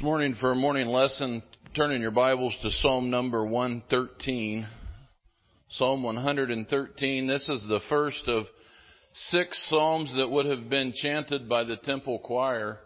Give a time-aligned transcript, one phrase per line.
[0.00, 1.42] This morning for a morning lesson,
[1.76, 4.66] turn in your Bibles to Psalm number 113.
[5.68, 7.26] Psalm 113.
[7.26, 8.46] This is the first of
[9.12, 12.78] six psalms that would have been chanted by the temple choir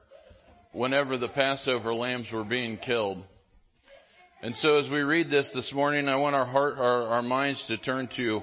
[0.73, 3.23] whenever the Passover lambs were being killed.
[4.43, 7.65] And so as we read this this morning, I want our heart, our, our minds
[7.69, 8.43] to turn to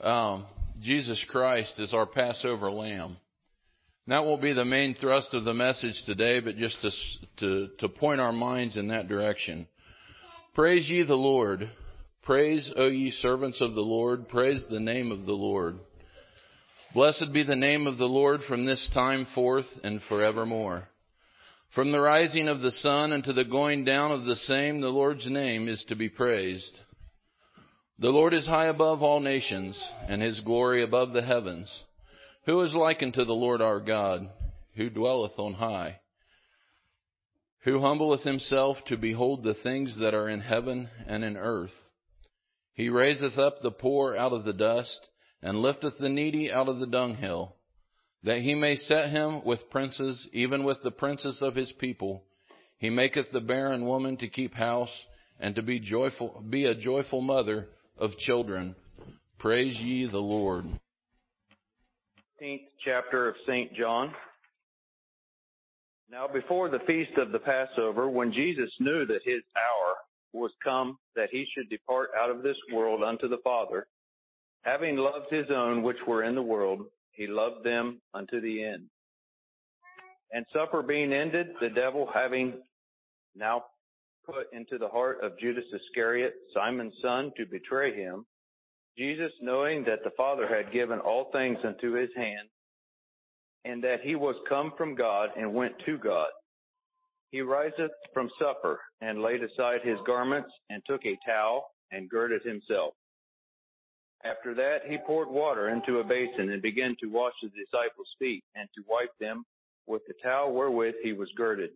[0.00, 0.46] um,
[0.82, 3.16] Jesus Christ as our Passover lamb.
[4.08, 6.90] That will be the main thrust of the message today, but just to,
[7.40, 9.68] to, to point our minds in that direction.
[10.54, 11.70] Praise ye the Lord.
[12.22, 14.28] Praise, O ye servants of the Lord.
[14.30, 15.78] Praise the name of the Lord.
[16.94, 20.88] Blessed be the name of the Lord from this time forth and forevermore.
[21.74, 25.26] From the rising of the sun unto the going down of the same, the Lord's
[25.26, 26.78] name is to be praised.
[27.98, 31.84] The Lord is high above all nations, and his glory above the heavens.
[32.48, 34.26] Who is like unto the Lord our God,
[34.74, 36.00] who dwelleth on high,
[37.64, 41.74] who humbleth himself to behold the things that are in heaven and in earth?
[42.72, 45.10] He raiseth up the poor out of the dust,
[45.42, 47.54] and lifteth the needy out of the dunghill,
[48.22, 52.24] that he may set him with princes, even with the princes of his people.
[52.78, 55.04] He maketh the barren woman to keep house,
[55.38, 57.68] and to be joyful, be a joyful mother
[57.98, 58.74] of children.
[59.38, 60.64] Praise ye the Lord.
[62.40, 63.74] 15th chapter of St.
[63.74, 64.12] John.
[66.10, 69.94] Now before the feast of the Passover, when Jesus knew that his hour
[70.32, 73.86] was come that he should depart out of this world unto the Father,
[74.62, 78.84] having loved his own which were in the world, he loved them unto the end.
[80.32, 82.54] And supper being ended, the devil having
[83.34, 83.64] now
[84.24, 88.26] put into the heart of Judas Iscariot, Simon's son, to betray him,
[88.98, 92.48] Jesus, knowing that the Father had given all things into his hand,
[93.64, 96.28] and that he was come from God and went to God,
[97.30, 102.42] he riseth from supper and laid aside his garments and took a towel and girded
[102.42, 102.94] himself.
[104.24, 108.42] After that, he poured water into a basin and began to wash the disciples' feet
[108.56, 109.44] and to wipe them
[109.86, 111.70] with the towel wherewith he was girded.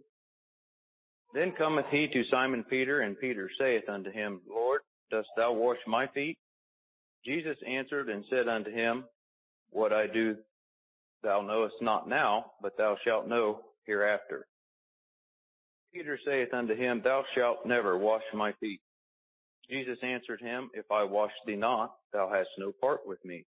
[1.35, 4.81] Then cometh he to Simon Peter, and Peter saith unto him, Lord,
[5.11, 6.37] dost thou wash my feet?
[7.25, 9.05] Jesus answered and said unto him,
[9.71, 10.37] What I do
[11.23, 14.47] thou knowest not now, but thou shalt know hereafter.
[15.95, 18.81] Peter saith unto him, Thou shalt never wash my feet.
[19.71, 23.45] Jesus answered him, If I wash thee not, thou hast no part with me.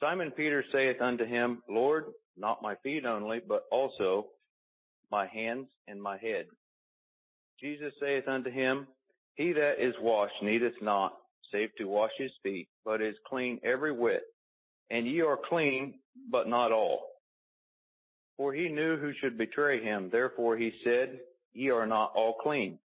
[0.00, 2.04] Simon Peter saith unto him, Lord,
[2.36, 4.26] not my feet only, but also
[5.10, 6.46] my hands and my head.
[7.60, 8.86] Jesus saith unto him,
[9.34, 11.14] He that is washed needeth not
[11.52, 14.22] save to wash his feet, but is clean every whit.
[14.90, 15.94] And ye are clean,
[16.30, 17.06] but not all.
[18.36, 20.10] For he knew who should betray him.
[20.10, 21.18] Therefore he said,
[21.54, 22.78] Ye are not all clean.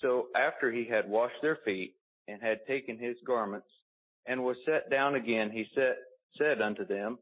[0.00, 1.94] So after he had washed their feet,
[2.28, 3.66] and had taken his garments,
[4.26, 5.94] and was set down again, he said,
[6.38, 7.18] said unto them,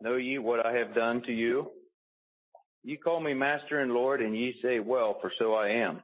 [0.00, 1.70] Know ye what I have done to you?
[2.84, 6.02] Ye call me Master and Lord, and ye say, Well, for so I am.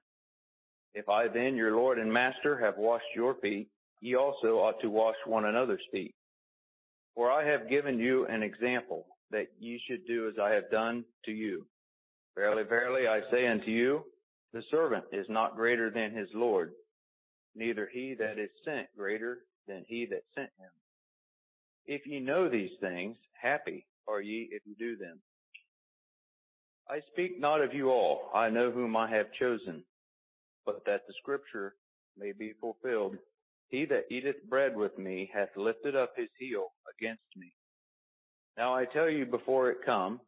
[0.95, 3.69] If I then, your Lord and Master, have washed your feet,
[4.01, 6.15] ye also ought to wash one another's feet.
[7.15, 11.05] For I have given you an example, that ye should do as I have done
[11.25, 11.67] to you.
[12.35, 14.05] Verily, verily, I say unto you,
[14.53, 16.73] the servant is not greater than his Lord,
[17.55, 20.71] neither he that is sent greater than he that sent him.
[21.87, 25.21] If ye know these things, happy are ye if ye do them.
[26.89, 29.85] I speak not of you all, I know whom I have chosen
[30.65, 31.75] but that the scripture
[32.19, 33.17] may be fulfilled.
[33.69, 37.53] He that eateth bread with me hath lifted up his heel against me.
[38.57, 40.21] Now I tell you before it come,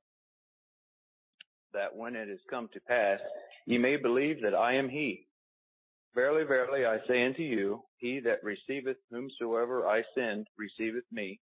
[1.75, 3.19] that when it is come to pass,
[3.67, 5.27] ye may believe that I am he.
[6.15, 11.41] Verily, verily, I say unto you, he that receiveth whomsoever I send receiveth me,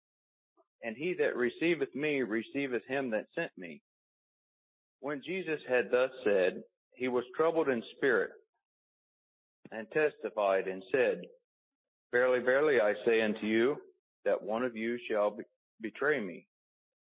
[0.82, 3.80] and he that receiveth me receiveth him that sent me.
[5.00, 6.62] When Jesus had thus said,
[6.94, 8.30] he was troubled in spirit
[9.72, 11.22] and testified and said,
[12.12, 13.76] Verily, verily, I say unto you,
[14.24, 15.44] that one of you shall be-
[15.80, 16.46] betray me.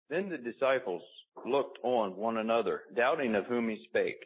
[0.10, 1.04] Then the disciples
[1.46, 4.24] looked on one another, doubting of whom he spake.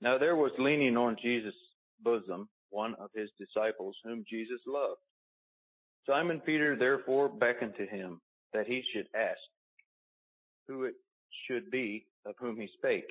[0.00, 1.54] Now there was leaning on Jesus'
[2.02, 5.00] bosom one of his disciples whom Jesus loved.
[6.06, 8.20] Simon Peter therefore beckoned to him
[8.52, 9.38] that he should ask
[10.66, 10.94] who it
[11.46, 13.10] should be of whom he spake.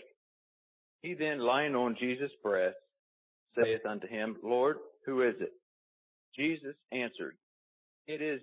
[1.02, 2.76] He then lying on Jesus' breast
[3.62, 5.52] saith unto him, Lord, who is it?
[6.36, 7.36] Jesus answered,
[8.08, 8.42] It is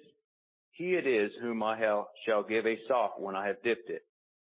[0.74, 1.78] he it is whom I
[2.26, 4.02] shall give a sop when I have dipped it.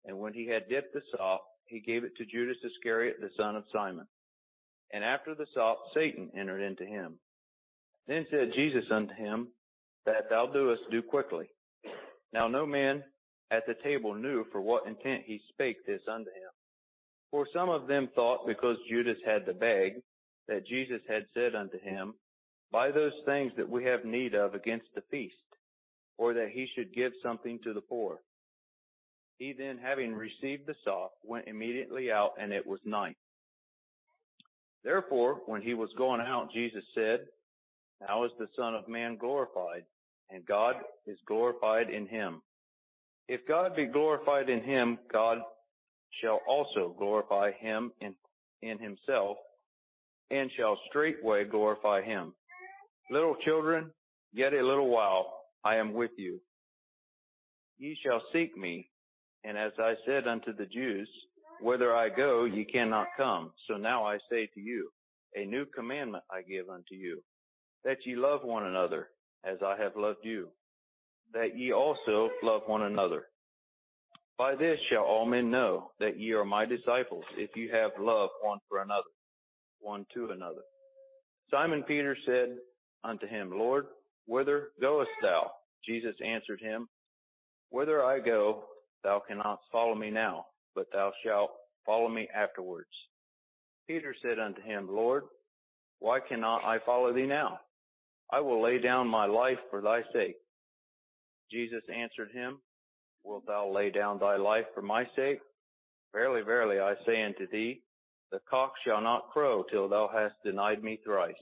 [0.06, 3.54] And when he had dipped the sop, he gave it to Judas Iscariot, the son
[3.54, 4.06] of Simon.
[4.92, 7.18] And after the sop, Satan entered into him.
[8.06, 9.48] Then said Jesus unto him,
[10.06, 11.50] That thou doest, do quickly.
[12.32, 13.02] Now no man
[13.50, 16.50] at the table knew for what intent he spake this unto him.
[17.30, 19.94] For some of them thought, because Judas had the bag,
[20.48, 22.14] that Jesus had said unto him,
[22.72, 25.34] Buy those things that we have need of against the feast,
[26.18, 28.18] or that he should give something to the poor.
[29.38, 33.16] He then, having received the sop, went immediately out, and it was night.
[34.82, 37.26] Therefore, when he was going out, Jesus said,
[38.00, 39.84] Now is the Son of Man glorified,
[40.30, 40.76] and God
[41.06, 42.40] is glorified in him.
[43.28, 45.38] If God be glorified in him, God
[46.22, 48.14] shall also glorify him in,
[48.62, 49.36] in himself,
[50.30, 52.34] and shall straightway glorify him.
[53.10, 53.90] Little children,
[54.32, 55.32] yet a little while
[55.64, 56.40] I am with you.
[57.78, 58.88] Ye shall seek me,
[59.44, 61.08] and as I said unto the Jews,
[61.60, 63.52] whither I go, ye cannot come.
[63.68, 64.90] So now I say to you,
[65.34, 67.22] a new commandment I give unto you,
[67.84, 69.08] that ye love one another,
[69.44, 70.48] as I have loved you,
[71.32, 73.26] that ye also love one another.
[74.38, 78.30] By this shall all men know that ye are my disciples, if you have love
[78.42, 79.02] one for another,
[79.80, 80.62] one to another.
[81.50, 82.56] Simon Peter said
[83.04, 83.86] unto him, Lord,
[84.26, 85.50] whither goest thou?
[85.84, 86.88] Jesus answered him,
[87.70, 88.64] Whither I go,
[89.04, 91.50] thou cannot follow me now, but thou shalt
[91.84, 92.88] follow me afterwards.
[93.86, 95.24] Peter said unto him, Lord,
[96.00, 97.60] why cannot I follow thee now?
[98.32, 100.36] I will lay down my life for thy sake.
[101.50, 102.58] Jesus answered him,
[103.22, 105.38] Wilt thou lay down thy life for my sake?
[106.12, 107.82] Verily, verily, I say unto thee,
[108.30, 111.34] the cock shall not crow till thou hast denied me thrice.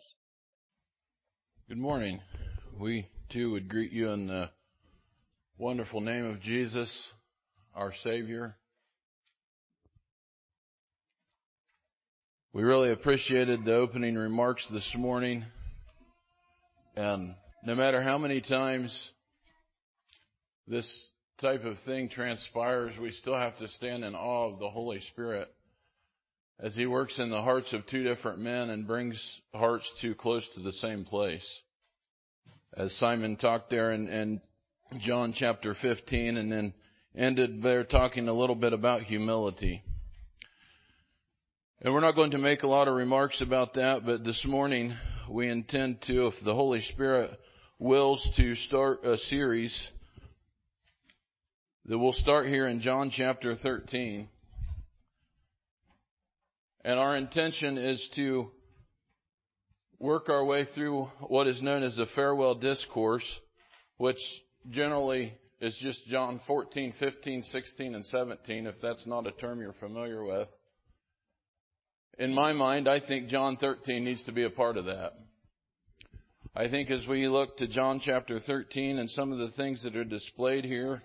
[1.69, 2.21] Good morning.
[2.79, 4.51] We too would greet you in the
[5.57, 7.13] wonderful name of Jesus,
[7.75, 8.57] our Savior.
[12.53, 15.45] We really appreciated the opening remarks this morning.
[16.97, 17.35] And
[17.65, 19.11] no matter how many times
[20.69, 25.01] this type of thing transpires, we still have to stand in awe of the Holy
[25.01, 25.54] Spirit
[26.61, 30.49] as He works in the hearts of two different men and brings hearts too close
[30.55, 31.47] to the same place.
[32.77, 34.41] As Simon talked there in, in
[35.01, 36.75] John chapter 15 and then
[37.17, 39.83] ended there talking a little bit about humility.
[41.81, 44.95] And we're not going to make a lot of remarks about that, but this morning
[45.29, 47.31] we intend to, if the Holy Spirit
[47.79, 49.89] wills, to start a series
[51.87, 54.29] that will start here in John chapter 13.
[56.85, 58.51] And our intention is to
[59.99, 63.25] work our way through what is known as the farewell discourse,
[63.97, 64.19] which
[64.71, 65.33] generally
[65.63, 70.23] is just John 14, 15, 16, and 17, if that's not a term you're familiar
[70.25, 70.49] with.
[72.19, 75.13] In my mind, I think John 13 needs to be a part of that.
[76.55, 79.97] I think as we look to John chapter 13 and some of the things that
[79.97, 81.03] are displayed here,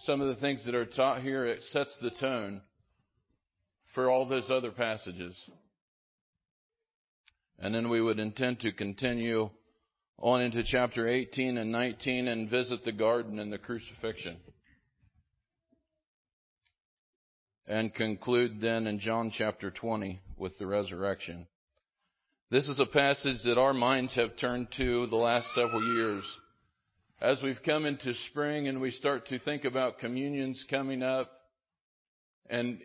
[0.00, 2.62] some of the things that are taught here, it sets the tone
[3.94, 5.38] for all those other passages.
[7.58, 9.50] And then we would intend to continue
[10.18, 14.36] on into chapter 18 and 19 and visit the garden and the crucifixion.
[17.66, 21.46] And conclude then in John chapter 20 with the resurrection.
[22.50, 26.24] This is a passage that our minds have turned to the last several years.
[27.20, 31.30] As we've come into spring and we start to think about communions coming up
[32.50, 32.80] and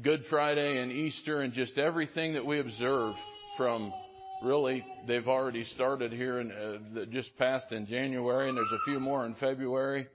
[0.00, 3.14] Good Friday and Easter and just everything that we observe
[3.56, 3.92] from
[4.44, 6.52] really they've already started here and
[6.96, 10.06] uh, just passed in January and there's a few more in February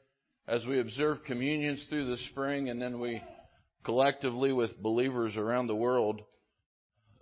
[0.48, 3.22] as we observe communions through the spring and then we
[3.84, 6.22] collectively with believers around the world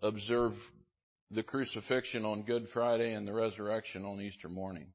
[0.03, 0.53] observe
[1.31, 4.87] the crucifixion on Good Friday and the resurrection on Easter morning.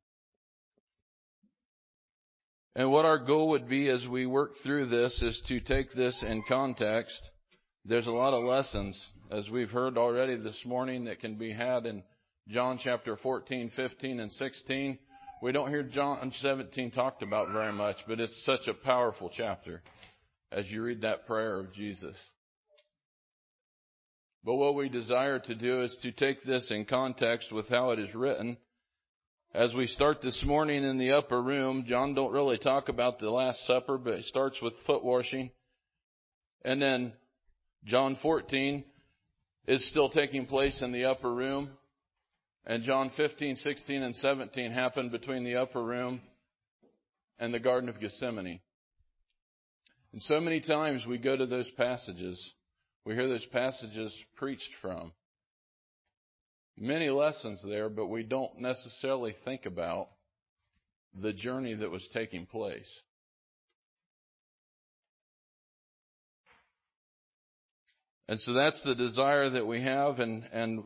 [2.74, 6.22] And what our goal would be as we work through this is to take this
[6.22, 7.30] in context.
[7.88, 11.86] There's a lot of lessons, as we've heard already this morning, that can be had
[11.86, 12.02] in
[12.48, 14.98] John chapter 14, 15, and 16.
[15.40, 19.82] We don't hear John 17 talked about very much, but it's such a powerful chapter
[20.50, 22.16] as you read that prayer of Jesus.
[24.42, 28.00] But what we desire to do is to take this in context with how it
[28.00, 28.56] is written.
[29.54, 33.30] As we start this morning in the upper room, John don't really talk about the
[33.30, 35.52] Last Supper, but it starts with foot washing.
[36.64, 37.12] And then
[37.84, 38.84] John 14
[39.66, 41.70] is still taking place in the upper room.
[42.66, 46.20] And John 15, 16, and 17 happen between the upper room
[47.38, 48.60] and the Garden of Gethsemane.
[50.12, 52.52] And so many times we go to those passages,
[53.04, 55.12] we hear those passages preached from.
[56.78, 60.08] Many lessons there, but we don't necessarily think about
[61.14, 63.02] the journey that was taking place.
[68.28, 70.82] And so that's the desire that we have and, and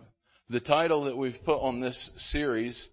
[0.50, 2.88] the title that we've put on this series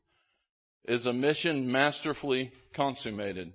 [0.87, 3.51] is a mission masterfully consummated.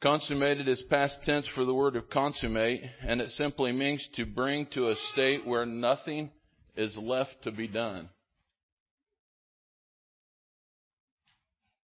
[0.00, 4.66] Consummated is past tense for the word of consummate, and it simply means to bring
[4.66, 6.30] to a state where nothing
[6.76, 8.08] is left to be done.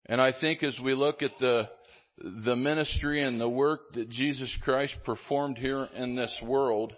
[0.06, 1.68] And I think as we look at the,
[2.18, 6.92] the ministry and the work that Jesus Christ performed here in this world,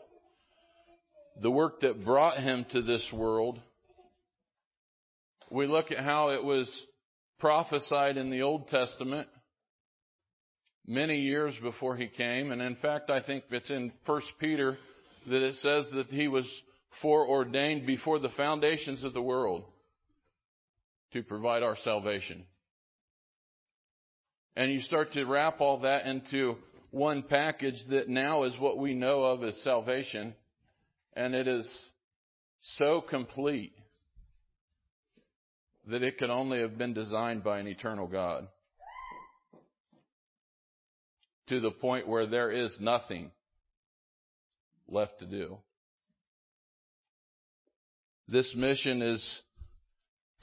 [1.41, 3.61] the work that brought him to this world,
[5.51, 6.87] we look at how it was
[7.39, 9.29] prophesied in the Old Testament
[10.87, 12.51] many years before he came.
[12.53, 14.77] And in fact, I think it's in 1 Peter
[15.29, 16.47] that it says that he was
[17.03, 19.65] foreordained before the foundations of the world
[21.13, 22.45] to provide our salvation.
[24.57, 26.57] And you start to wrap all that into
[26.91, 30.35] one package that now is what we know of as salvation.
[31.15, 31.91] And it is
[32.61, 33.73] so complete
[35.89, 38.49] that it could only have been designed by an eternal God
[41.49, 43.31] to the point where there is nothing
[44.89, 45.59] left to do.
[48.29, 49.43] This mission is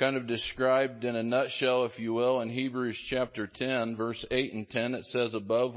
[0.01, 4.51] kind of described in a nutshell, if you will, in Hebrews chapter 10, verse 8
[4.51, 4.96] and 10.
[4.96, 5.75] It says above,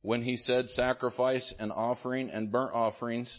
[0.00, 3.30] when he said, Sacrifice and offering and burnt offerings,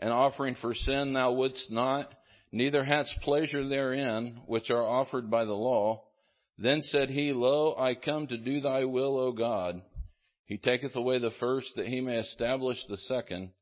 [0.00, 2.12] and offering for sin thou wouldst not,
[2.50, 6.02] neither hadst pleasure therein, which are offered by the law.
[6.58, 9.82] Then said he, Lo, I come to do thy will, O God.
[10.46, 13.52] He taketh away the first that he may establish the second,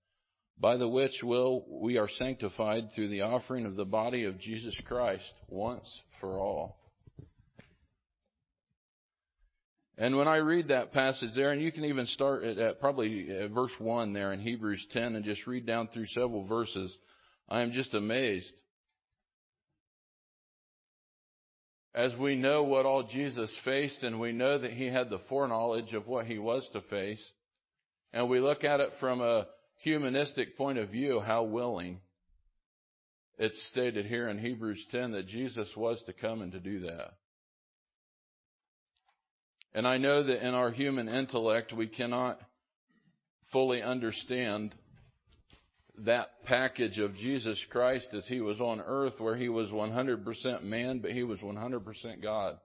[0.58, 4.78] by the which will we are sanctified through the offering of the body of Jesus
[4.87, 6.78] Christ once for all.
[9.96, 13.28] And when I read that passage there, and you can even start at, at probably
[13.30, 16.96] at verse 1 there in Hebrews 10 and just read down through several verses,
[17.49, 18.54] I am just amazed
[21.94, 25.92] as we know what all Jesus faced and we know that he had the foreknowledge
[25.92, 27.32] of what he was to face,
[28.12, 29.46] and we look at it from a
[29.84, 32.00] humanistic point of view, how willing
[33.38, 37.14] it's stated here in Hebrews 10 that Jesus was to come and to do that.
[39.74, 42.38] And I know that in our human intellect we cannot
[43.52, 44.74] fully understand
[45.98, 51.00] that package of Jesus Christ as he was on earth where he was 100% man,
[51.00, 52.56] but he was 100% God.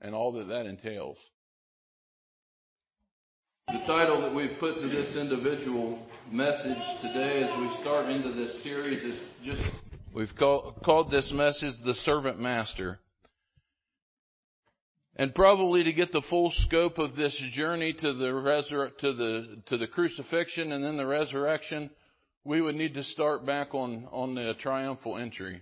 [0.00, 1.18] And all that that entails.
[3.70, 5.98] The title that we've put to this individual
[6.32, 9.62] message today as we start into this series is just,
[10.14, 12.98] we've call, called this message the servant master.
[15.16, 19.62] And probably to get the full scope of this journey to the resur- to the
[19.66, 21.90] to the crucifixion and then the resurrection,
[22.44, 25.60] we would need to start back on on the triumphal entry.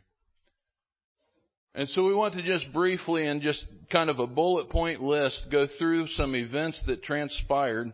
[1.76, 5.48] And so we want to just briefly and just kind of a bullet point list
[5.52, 7.92] go through some events that transpired.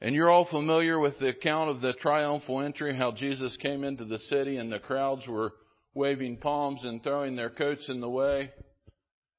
[0.00, 4.06] And you're all familiar with the account of the triumphal entry, how Jesus came into
[4.06, 5.52] the city and the crowds were
[5.92, 8.50] waving palms and throwing their coats in the way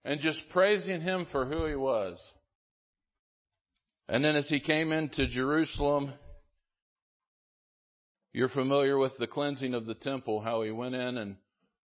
[0.05, 2.19] and just praising him for who he was.
[4.07, 6.13] And then as he came into Jerusalem,
[8.33, 11.37] you're familiar with the cleansing of the temple, how he went in and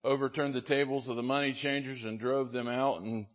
[0.04, 3.00] overturned the tables of the money changers and drove them out.
[3.00, 3.26] And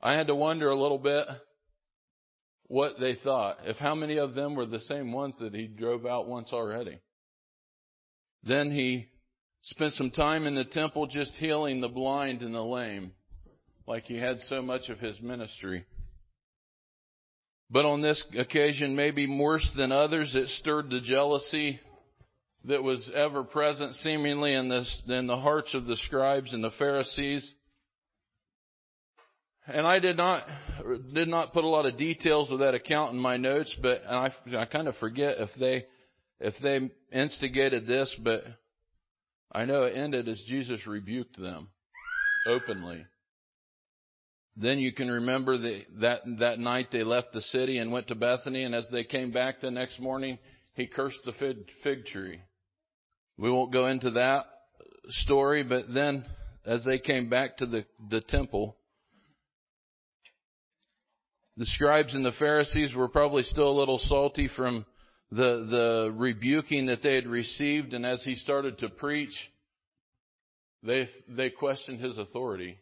[0.00, 1.26] I had to wonder a little bit
[2.68, 6.06] what they thought, if how many of them were the same ones that he drove
[6.06, 6.98] out once already.
[8.44, 9.08] Then he
[9.62, 13.12] spent some time in the temple just healing the blind and the lame
[13.86, 15.84] like he had so much of his ministry.
[17.70, 21.80] But on this occasion, maybe worse than others, it stirred the jealousy
[22.64, 26.70] that was ever present seemingly in, this, in the hearts of the scribes and the
[26.78, 27.54] Pharisees.
[29.66, 30.42] And I did not
[31.14, 34.32] did not put a lot of details of that account in my notes, but I,
[34.56, 35.86] I kind of forget if they
[36.40, 38.42] if they instigated this, but
[39.52, 41.68] I know it ended as Jesus rebuked them
[42.44, 43.06] openly.
[44.56, 48.16] Then you can remember that, that that night they left the city and went to
[48.16, 50.40] Bethany, and as they came back the next morning,
[50.74, 52.40] he cursed the fig, fig tree.
[53.42, 54.44] We won't go into that
[55.08, 56.24] story, but then
[56.64, 58.76] as they came back to the, the temple,
[61.56, 64.86] The scribes and the Pharisees were probably still a little salty from
[65.30, 69.34] the, the rebuking that they had received, and as he started to preach,
[70.82, 72.78] they, they questioned his authority.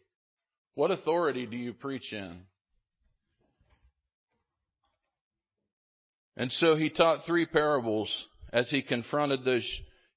[0.75, 2.41] What authority do you preach in?
[6.37, 9.69] And so he taught three parables as he confronted those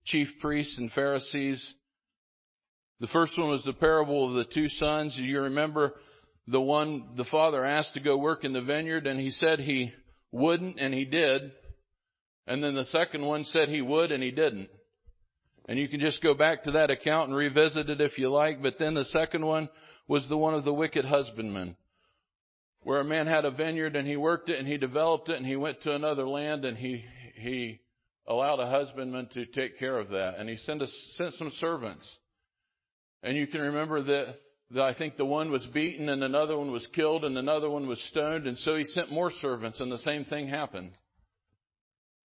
[0.04, 1.74] chief priests and Pharisees.
[3.00, 5.16] The first one was the parable of the two sons.
[5.18, 5.94] You remember
[6.46, 9.92] the one the father asked to go work in the vineyard and he said he
[10.30, 11.52] wouldn't and he did.
[12.46, 14.68] And then the second one said he would and he didn't.
[15.66, 18.62] And you can just go back to that account and revisit it if you like.
[18.62, 19.70] But then the second one
[20.06, 21.76] was the one of the wicked husbandman,
[22.82, 25.46] where a man had a vineyard and he worked it and he developed it and
[25.46, 27.02] he went to another land and he,
[27.36, 27.80] he
[28.26, 30.38] allowed a husbandman to take care of that.
[30.38, 32.16] And he sent, a, sent some servants.
[33.22, 34.36] And you can remember that,
[34.70, 37.86] that I think the one was beaten and another one was killed and another one
[37.86, 38.46] was stoned.
[38.46, 40.92] And so he sent more servants and the same thing happened.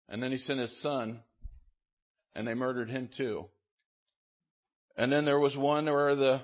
[0.10, 1.21] And then he sent his son
[2.36, 3.45] and they murdered him too.
[4.98, 6.41] And then there was one where the,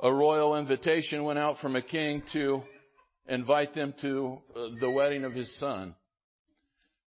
[0.00, 2.62] a royal invitation went out from a king to
[3.28, 5.94] invite them to uh, the wedding of his son.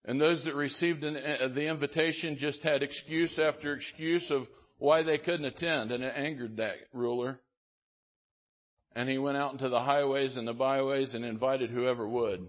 [0.06, 5.18] And those that received uh, the invitation just had excuse after excuse of why they
[5.18, 7.40] couldn't attend, and it angered that ruler.
[8.96, 12.48] And he went out into the highways and the byways and invited whoever would.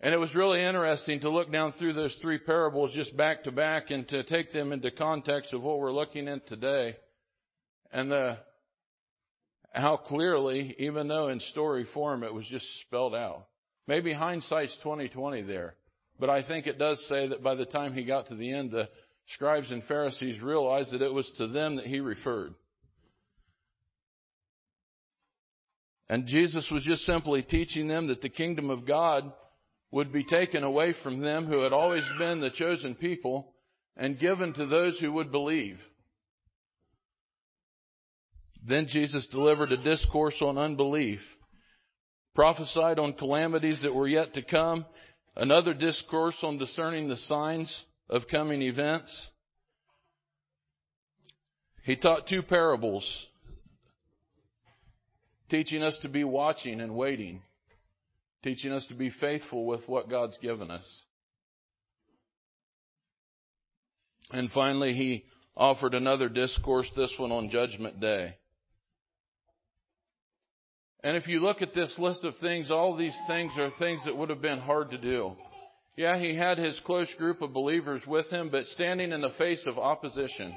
[0.00, 3.52] And it was really interesting to look down through those three parables just back to
[3.52, 6.96] back and to take them into context of what we're looking at today.
[7.92, 8.38] And the,
[9.72, 13.46] how clearly, even though in story form it was just spelled out.
[13.86, 15.74] Maybe hindsight's 2020 there.
[16.18, 18.70] But I think it does say that by the time he got to the end,
[18.70, 18.88] the
[19.28, 22.54] scribes and Pharisees realized that it was to them that he referred.
[26.08, 29.32] And Jesus was just simply teaching them that the kingdom of God
[29.90, 33.52] would be taken away from them who had always been the chosen people
[33.96, 35.78] and given to those who would believe.
[38.64, 41.20] Then Jesus delivered a discourse on unbelief,
[42.36, 44.86] prophesied on calamities that were yet to come,
[45.34, 49.30] another discourse on discerning the signs of coming events.
[51.82, 53.26] He taught two parables,
[55.50, 57.42] teaching us to be watching and waiting
[58.46, 61.02] teaching us to be faithful with what God's given us.
[64.30, 65.24] And finally, he
[65.56, 68.36] offered another discourse, this one on Judgment Day.
[71.06, 74.16] And if you look at this list of things, all these things are things that
[74.16, 75.36] would have been hard to do.
[75.96, 79.64] Yeah, he had his close group of believers with him, but standing in the face
[79.68, 80.52] of opposition.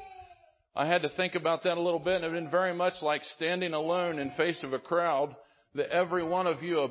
[0.75, 2.95] I had to think about that a little bit, and it would been very much
[3.03, 5.35] like standing alone in face of a crowd
[5.75, 6.89] that every one of you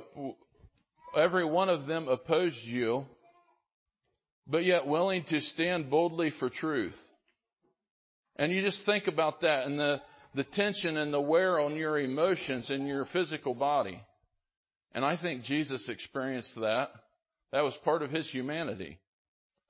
[1.16, 3.07] every one of them opposed you,
[4.47, 6.97] but yet willing to stand boldly for truth.
[8.37, 10.01] And you just think about that and the,
[10.38, 14.01] the tension and the wear on your emotions and your physical body.
[14.92, 16.90] And I think Jesus experienced that.
[17.51, 19.01] That was part of his humanity.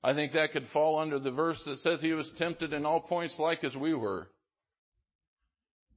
[0.03, 3.01] I think that could fall under the verse that says he was tempted in all
[3.01, 4.27] points like as we were.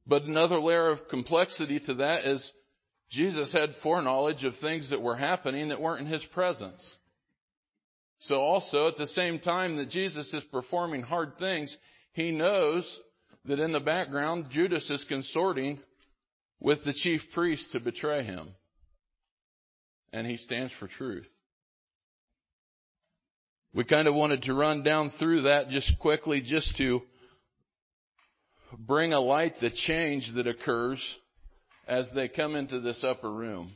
[0.07, 2.53] But another layer of complexity to that is
[3.11, 6.97] Jesus had foreknowledge of things that were happening that weren't in his presence.
[8.21, 11.77] So also at the same time that Jesus is performing hard things,
[12.15, 13.01] he knows
[13.47, 15.81] that in the background Judas is consorting
[16.61, 18.51] with the chief priest to betray him.
[20.13, 21.29] And he stands for truth.
[23.75, 27.01] We kind of wanted to run down through that just quickly just to
[28.79, 31.03] bring a light the change that occurs
[31.89, 33.73] as they come into this upper room.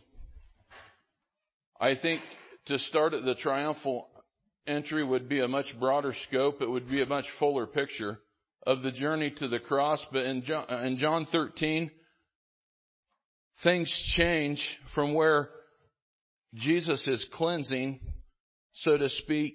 [1.81, 2.21] I think
[2.67, 4.09] to start at the triumphal
[4.67, 6.61] entry would be a much broader scope.
[6.61, 8.19] It would be a much fuller picture
[8.67, 10.05] of the journey to the cross.
[10.13, 11.91] But in John, in John 13,
[13.63, 15.49] things change from where
[16.55, 18.01] Jesus is cleansing,
[18.73, 19.55] so to speak.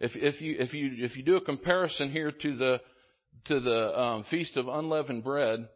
[0.00, 2.80] If, if you if you if you do a comparison here to the
[3.46, 5.68] to the um, feast of unleavened bread,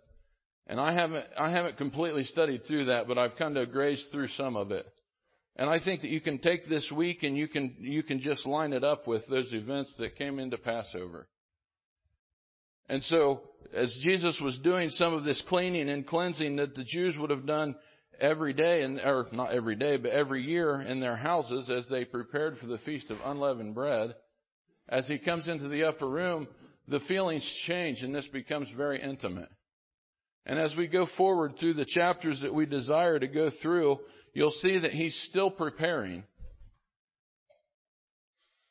[0.68, 4.28] and I haven't, I haven't completely studied through that, but I've kind of grazed through
[4.28, 4.86] some of it.
[5.56, 8.46] And I think that you can take this week and you can, you can just
[8.46, 11.26] line it up with those events that came into Passover.
[12.88, 13.42] And so,
[13.74, 17.46] as Jesus was doing some of this cleaning and cleansing that the Jews would have
[17.46, 17.74] done
[18.20, 22.04] every day, and, or not every day, but every year in their houses as they
[22.04, 24.14] prepared for the Feast of Unleavened Bread,
[24.88, 26.48] as he comes into the upper room,
[26.88, 29.50] the feelings change and this becomes very intimate.
[30.46, 33.98] And as we go forward through the chapters that we desire to go through,
[34.32, 36.24] you'll see that he's still preparing.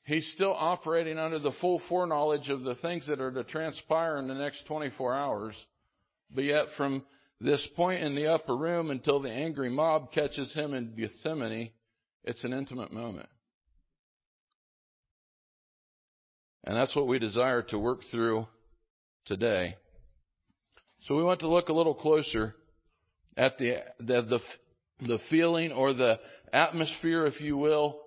[0.08, 4.30] He's still operating under the full foreknowledge of the things that are to transpire in
[4.30, 5.66] the next 24 hours.
[6.34, 7.04] But yet from
[7.42, 11.72] this point in the upper room until the angry mob catches him in Gethsemane,
[12.24, 13.28] it's an intimate moment.
[16.64, 18.48] And that's what we desire to work through
[19.26, 19.76] today.
[21.02, 22.56] So we want to look a little closer
[23.36, 24.40] at the, the, the,
[25.06, 26.22] the feeling or the
[26.54, 28.07] atmosphere, if you will,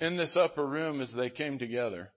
[0.00, 2.10] in this upper room as they came together.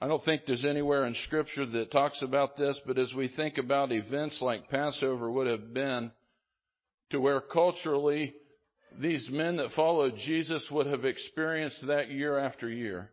[0.00, 3.58] I don't think there's anywhere in scripture that talks about this, but as we think
[3.58, 6.10] about events like Passover would have been,
[7.10, 8.34] to where culturally
[9.00, 13.10] these men that followed Jesus would have experienced that year after year.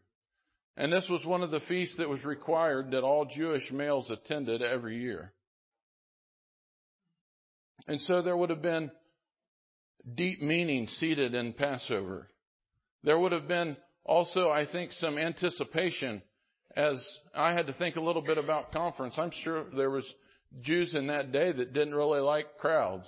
[0.76, 4.62] And this was one of the feasts that was required that all Jewish males attended
[4.62, 5.34] every year.
[7.88, 8.92] And so there would have been
[10.16, 12.28] deep meaning seated in Passover.
[13.04, 16.22] There would have been also, I think, some anticipation
[16.76, 19.16] as I had to think a little bit about conference.
[19.18, 20.12] I'm sure there was
[20.62, 23.08] Jews in that day that didn't really like crowds.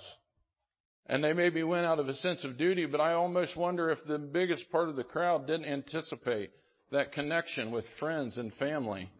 [1.06, 3.98] And they maybe went out of a sense of duty, but I almost wonder if
[4.06, 6.50] the biggest part of the crowd didn't anticipate
[6.92, 9.10] that connection with friends and family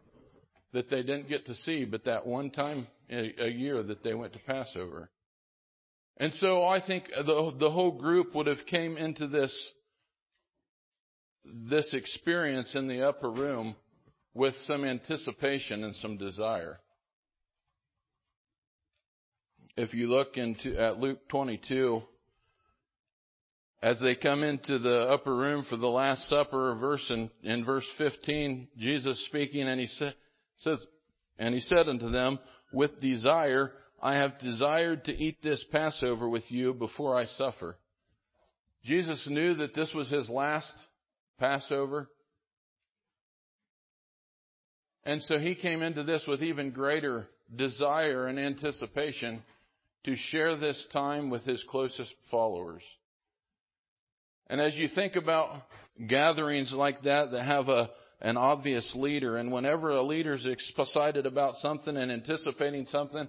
[0.73, 4.33] that they didn't get to see, but that one time a, year that they went
[4.33, 5.09] to Passover.
[6.17, 9.73] And so I think the, the whole group would have came into this,
[11.69, 13.75] this experience in the upper room
[14.33, 16.79] with some anticipation and some desire.
[19.77, 22.01] If you look into at Luke 22,
[23.81, 27.85] as they come into the upper room for the Last Supper, verse in, in verse
[27.97, 30.11] 15, Jesus speaking, and he sa-
[30.57, 30.85] says,
[31.37, 32.39] and he said unto them,
[32.71, 37.77] with desire, I have desired to eat this Passover with you before I suffer.
[38.83, 40.73] Jesus knew that this was his last
[41.39, 42.09] Passover.
[45.03, 49.43] And so he came into this with even greater desire and anticipation
[50.05, 52.83] to share this time with his closest followers.
[54.47, 55.63] And as you think about
[56.07, 57.89] gatherings like that that have a,
[58.21, 63.27] an obvious leader, and whenever a leader is excited about something and anticipating something,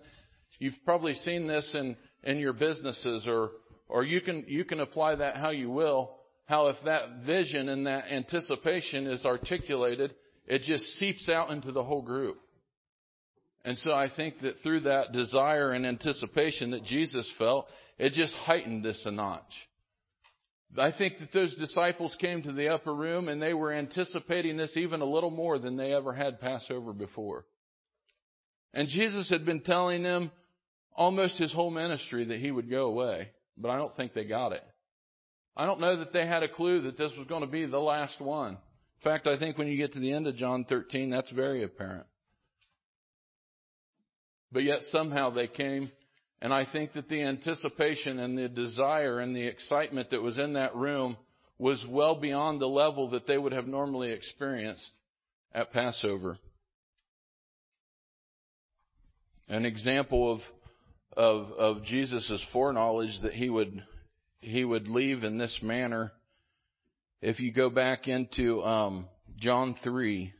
[0.58, 3.50] you've probably seen this in, in your businesses or,
[3.88, 6.16] or you can, you can apply that how you will.
[6.46, 10.14] How if that vision and that anticipation is articulated,
[10.46, 12.38] it just seeps out into the whole group.
[13.64, 18.32] And so I think that through that desire and anticipation that Jesus felt, it just
[18.34, 19.42] heightened this a notch.
[20.78, 24.76] I think that those disciples came to the upper room and they were anticipating this
[24.76, 27.44] even a little more than they ever had Passover before.
[28.72, 30.30] And Jesus had been telling them
[30.94, 34.52] almost his whole ministry that he would go away, but I don't think they got
[34.52, 34.62] it.
[35.56, 37.78] I don't know that they had a clue that this was going to be the
[37.78, 38.52] last one.
[38.52, 41.62] In fact, I think when you get to the end of John 13, that's very
[41.62, 42.06] apparent.
[44.52, 45.90] But yet somehow they came
[46.42, 50.52] and I think that the anticipation and the desire and the excitement that was in
[50.52, 51.16] that room
[51.58, 54.92] was well beyond the level that they would have normally experienced
[55.54, 56.38] at Passover.
[59.48, 60.40] An example of
[61.16, 63.82] of, of Jesus' foreknowledge that he would
[64.40, 66.12] he would leave in this manner.
[67.20, 70.32] If you go back into um, John three,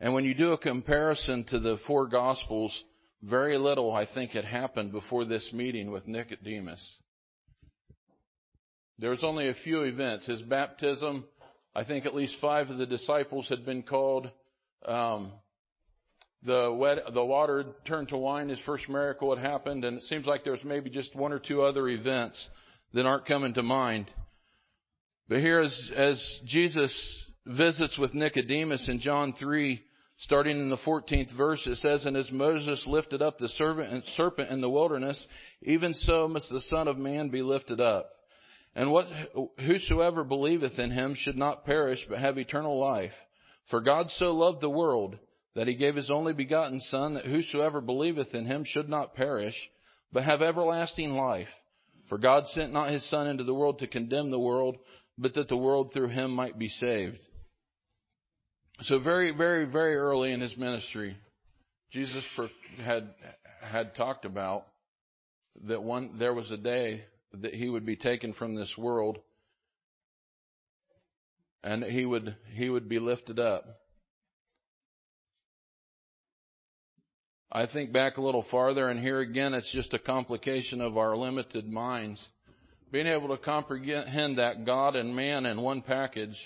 [0.00, 2.84] and when you do a comparison to the four Gospels,
[3.22, 6.98] very little, I think, had happened before this meeting with Nicodemus.
[8.98, 10.26] There was only a few events.
[10.26, 11.24] His baptism,
[11.74, 14.30] I think at least five of the disciples had been called.
[14.84, 15.32] Um,
[16.44, 20.26] the, wet, the water turned to wine, his first miracle had happened, and it seems
[20.26, 22.48] like there's maybe just one or two other events
[22.94, 24.10] that aren't coming to mind.
[25.28, 29.82] But here, as, as Jesus visits with Nicodemus in John 3,
[30.22, 34.60] Starting in the 14th verse, it says, And as Moses lifted up the serpent in
[34.60, 35.26] the wilderness,
[35.62, 38.08] even so must the Son of Man be lifted up.
[38.76, 39.06] And what,
[39.58, 43.12] whosoever believeth in him should not perish, but have eternal life.
[43.68, 45.18] For God so loved the world,
[45.54, 49.56] that he gave his only begotten Son, that whosoever believeth in him should not perish,
[50.12, 51.48] but have everlasting life.
[52.08, 54.76] For God sent not his Son into the world to condemn the world,
[55.18, 57.18] but that the world through him might be saved.
[58.82, 61.16] So very, very, very early in his ministry,
[61.92, 62.24] Jesus
[62.82, 63.10] had
[63.60, 64.66] had talked about
[65.64, 69.18] that one there was a day that he would be taken from this world
[71.62, 73.64] and he would he would be lifted up.
[77.54, 81.14] I think back a little farther, and here again, it's just a complication of our
[81.14, 82.26] limited minds.
[82.90, 86.36] Being able to comprehend that God and man in one package,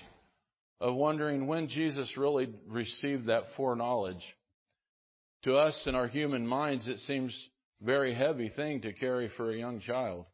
[0.81, 4.23] of wondering when Jesus really received that foreknowledge.
[5.45, 7.49] To us in our human minds, it seems
[7.81, 10.27] very heavy thing to carry for a young child.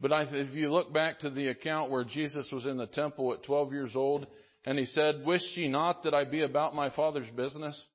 [0.00, 3.42] But if you look back to the account where Jesus was in the temple at
[3.42, 4.26] 12 years old
[4.66, 7.86] and he said, Wish ye not that I be about my Father's business?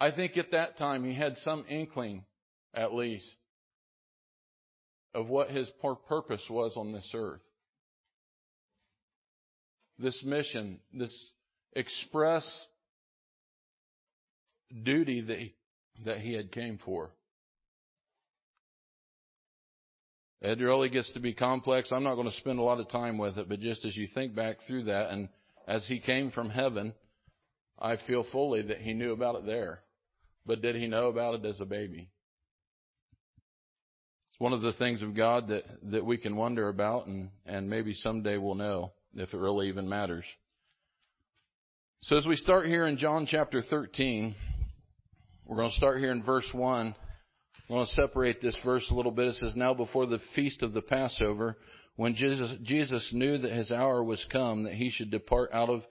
[0.00, 2.24] I think at that time he had some inkling,
[2.72, 3.36] at least,
[5.12, 5.70] of what his
[6.08, 7.42] purpose was on this earth.
[9.98, 11.32] This mission, this
[11.74, 12.66] express
[14.82, 15.54] duty that he,
[16.06, 17.10] that he had came for.
[20.40, 21.92] It really gets to be complex.
[21.92, 24.08] I'm not going to spend a lot of time with it, but just as you
[24.14, 25.28] think back through that, and
[25.68, 26.94] as he came from heaven,
[27.78, 29.80] I feel fully that he knew about it there.
[30.46, 32.08] But did he know about it as a baby?
[34.30, 37.68] It's one of the things of God that, that we can wonder about, and, and
[37.68, 40.24] maybe someday we'll know if it really even matters.
[42.02, 44.34] So as we start here in John chapter 13,
[45.46, 46.86] we're going to start here in verse 1.
[46.86, 46.94] I'm
[47.68, 49.28] going to separate this verse a little bit.
[49.28, 51.58] It says, Now before the feast of the Passover,
[51.96, 55.82] when Jesus, Jesus knew that his hour was come, that he should depart out of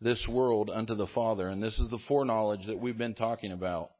[0.00, 1.48] this world unto the Father.
[1.48, 3.90] And this is the foreknowledge that we've been talking about.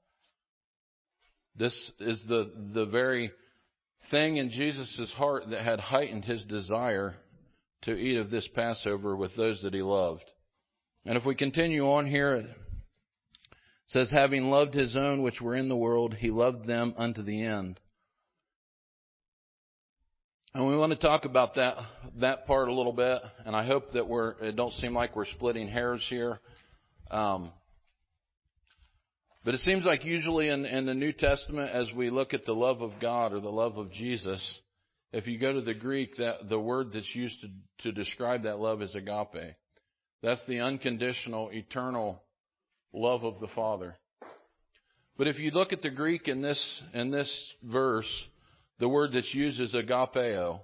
[1.57, 3.31] This is the, the very
[4.11, 7.17] thing in Jesus' heart that had heightened his desire
[7.83, 10.25] to eat of this Passover with those that he loved.
[11.05, 12.47] And if we continue on here, it
[13.89, 17.43] says, having loved his own which were in the world, he loved them unto the
[17.43, 17.81] end.
[20.57, 21.77] And we want to talk about that
[22.21, 25.27] that part a little bit, and I hope that we're it don't seem like we're
[25.27, 26.41] splitting hairs here.
[27.11, 27.53] Um,
[29.45, 32.55] but it seems like usually in, in the New Testament, as we look at the
[32.55, 34.43] love of God or the love of Jesus,
[35.13, 37.49] if you go to the Greek, that the word that's used to,
[37.83, 39.57] to describe that love is agape.
[40.23, 42.23] That's the unconditional, eternal
[42.95, 43.95] love of the Father.
[45.19, 48.09] But if you look at the Greek in this, in this verse,
[48.79, 50.61] the word that's used is agapeo.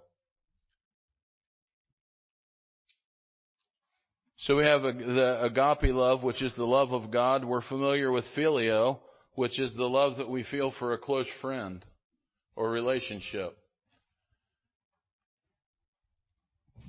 [4.39, 7.45] So we have the agape love, which is the love of God.
[7.45, 8.99] We're familiar with phileo,
[9.35, 11.85] which is the love that we feel for a close friend
[12.57, 13.57] or relationship.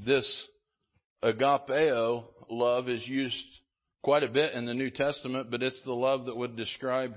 [0.03, 0.47] This
[1.23, 3.45] agapeo love is used
[4.01, 7.13] quite a bit in the New Testament, but it's the love that would describe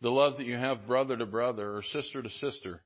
[0.00, 2.82] the love that you have brother to brother or sister to sister.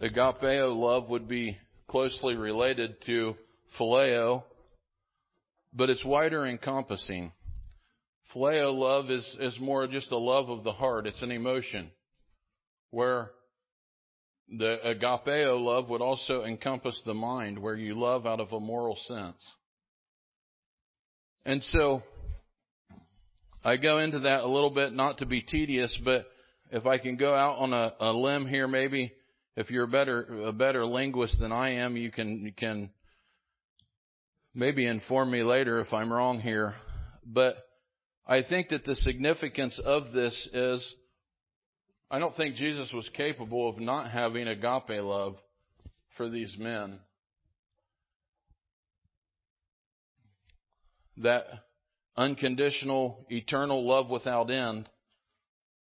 [0.00, 3.34] Agapeo love would be closely related to
[3.78, 4.44] phileo,
[5.72, 7.32] but it's wider encompassing.
[8.34, 11.06] Phileo love is, is more just a love of the heart.
[11.06, 11.90] It's an emotion.
[12.90, 13.30] Where
[14.48, 18.96] the agapeo love would also encompass the mind, where you love out of a moral
[19.06, 19.42] sense.
[21.44, 22.02] And so,
[23.64, 26.26] I go into that a little bit, not to be tedious, but
[26.70, 29.12] if I can go out on a, a limb here, maybe
[29.56, 32.90] if you're a better a better linguist than I am, you can you can
[34.54, 36.74] maybe inform me later if I'm wrong here.
[37.24, 37.56] But
[38.26, 40.94] I think that the significance of this is
[42.10, 45.36] I don't think Jesus was capable of not having agape love
[46.16, 47.00] for these men.
[51.18, 51.44] That
[52.16, 54.88] unconditional, eternal love without end.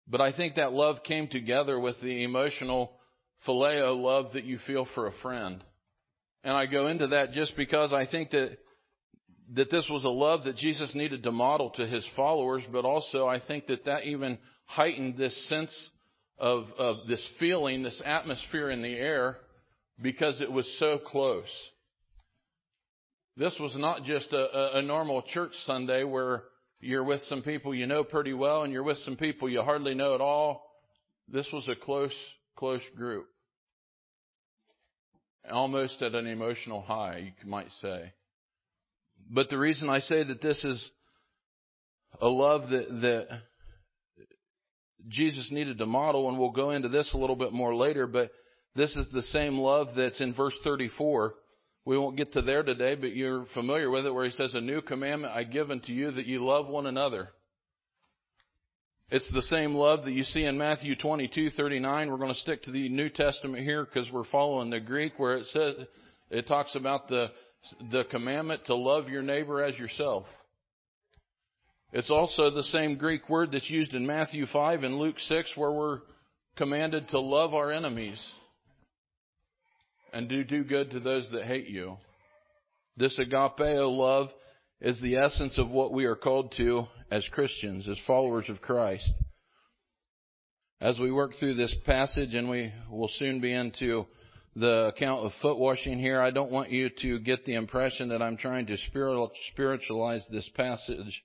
[0.06, 2.92] But I think that love came together with the emotional
[3.46, 5.62] phileo love that you feel for a friend.
[6.42, 8.58] And I go into that just because I think that
[9.52, 13.26] that this was a love that Jesus needed to model to his followers, but also
[13.26, 15.90] I think that that even heightened this sense
[16.38, 19.36] of, of this feeling, this atmosphere in the air,
[20.00, 21.50] because it was so close.
[23.36, 26.44] This was not just a, a normal church Sunday where
[26.80, 29.94] you're with some people you know pretty well and you're with some people you hardly
[29.94, 30.70] know at all.
[31.28, 32.14] This was a close,
[32.56, 33.26] close group
[35.50, 38.12] almost at an emotional high, you might say.
[39.30, 40.90] But the reason I say that this is
[42.20, 43.40] a love that, that
[45.08, 48.30] Jesus needed to model, and we'll go into this a little bit more later, but
[48.74, 51.34] this is the same love that's in verse 34.
[51.86, 54.60] We won't get to there today, but you're familiar with it where he says, A
[54.60, 57.28] new commandment I give unto you that you love one another.
[59.14, 62.10] It's the same love that you see in Matthew 22:39.
[62.10, 65.36] We're going to stick to the New Testament here because we're following the Greek where
[65.36, 65.76] it says
[66.30, 67.30] it talks about the
[67.92, 70.26] the commandment to love your neighbor as yourself.
[71.92, 75.70] It's also the same Greek word that's used in Matthew 5 and Luke 6 where
[75.70, 76.00] we're
[76.56, 78.20] commanded to love our enemies
[80.12, 81.98] and do do good to those that hate you.
[82.96, 84.30] This agapeo love
[84.80, 89.10] is the essence of what we are called to as Christians, as followers of Christ.
[90.80, 94.06] As we work through this passage and we will soon be into
[94.56, 98.22] the account of foot washing here, I don't want you to get the impression that
[98.22, 101.24] I'm trying to spiritualize this passage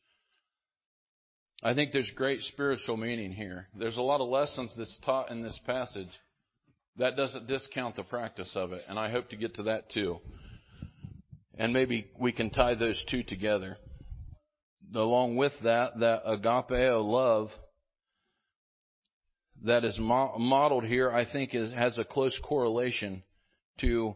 [1.61, 3.67] I think there's great spiritual meaning here.
[3.77, 6.07] There's a lot of lessons that's taught in this passage.
[6.97, 10.19] That doesn't discount the practice of it, and I hope to get to that too.
[11.57, 13.77] And maybe we can tie those two together.
[14.93, 17.49] Along with that, that agapeo love
[19.63, 23.23] that is modeled here, I think is, has a close correlation
[23.81, 24.15] to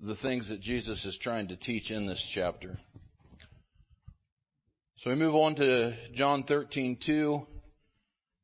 [0.00, 2.78] the things that Jesus is trying to teach in this chapter.
[4.98, 7.46] So we move on to John 13:2.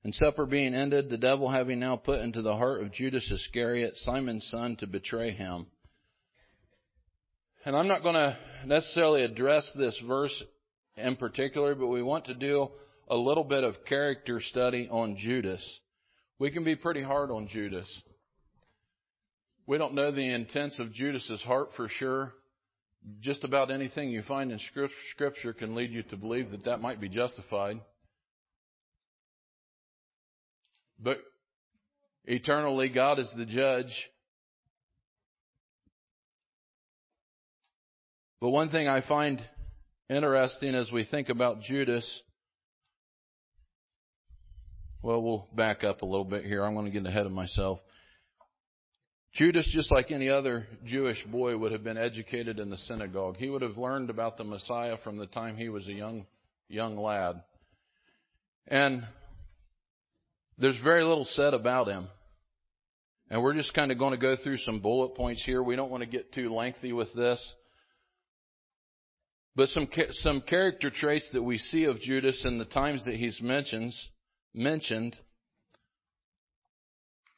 [0.05, 3.96] And supper being ended, the devil having now put into the heart of Judas Iscariot,
[3.98, 5.66] Simon's son, to betray him.
[7.64, 10.42] And I'm not going to necessarily address this verse
[10.96, 12.68] in particular, but we want to do
[13.09, 15.81] a little bit of character study on Judas.
[16.38, 17.88] We can be pretty hard on Judas.
[19.66, 22.33] We don't know the intents of Judas's heart for sure
[23.20, 24.61] just about anything you find in
[25.11, 27.81] Scripture can lead you to believe that that might be justified.
[31.00, 31.18] But
[32.24, 33.92] eternally, God is the judge.
[38.40, 39.42] But one thing I find
[40.12, 42.22] interesting as we think about Judas,
[45.03, 46.64] well, we'll back up a little bit here.
[46.64, 47.81] I'm going to get ahead of myself.
[49.35, 53.37] Judas, just like any other Jewish boy, would have been educated in the synagogue.
[53.37, 56.27] He would have learned about the Messiah from the time he was a young,
[56.68, 57.42] young lad.
[58.68, 59.05] And
[60.59, 62.09] there's very little said about him.
[63.31, 65.62] And we're just kind of going to go through some bullet points here.
[65.62, 67.55] We don't want to get too lengthy with this.
[69.55, 73.41] But some, some character traits that we see of Judas in the times that he's
[73.43, 74.11] mentions,
[74.55, 75.17] mentioned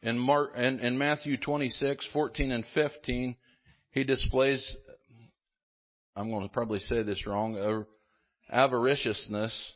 [0.05, 3.37] in, Mark, in, in Matthew 26, 14 and 15,
[3.91, 4.77] he displays,
[6.15, 7.87] I'm going to probably say this wrong,
[8.53, 9.73] avariciousness.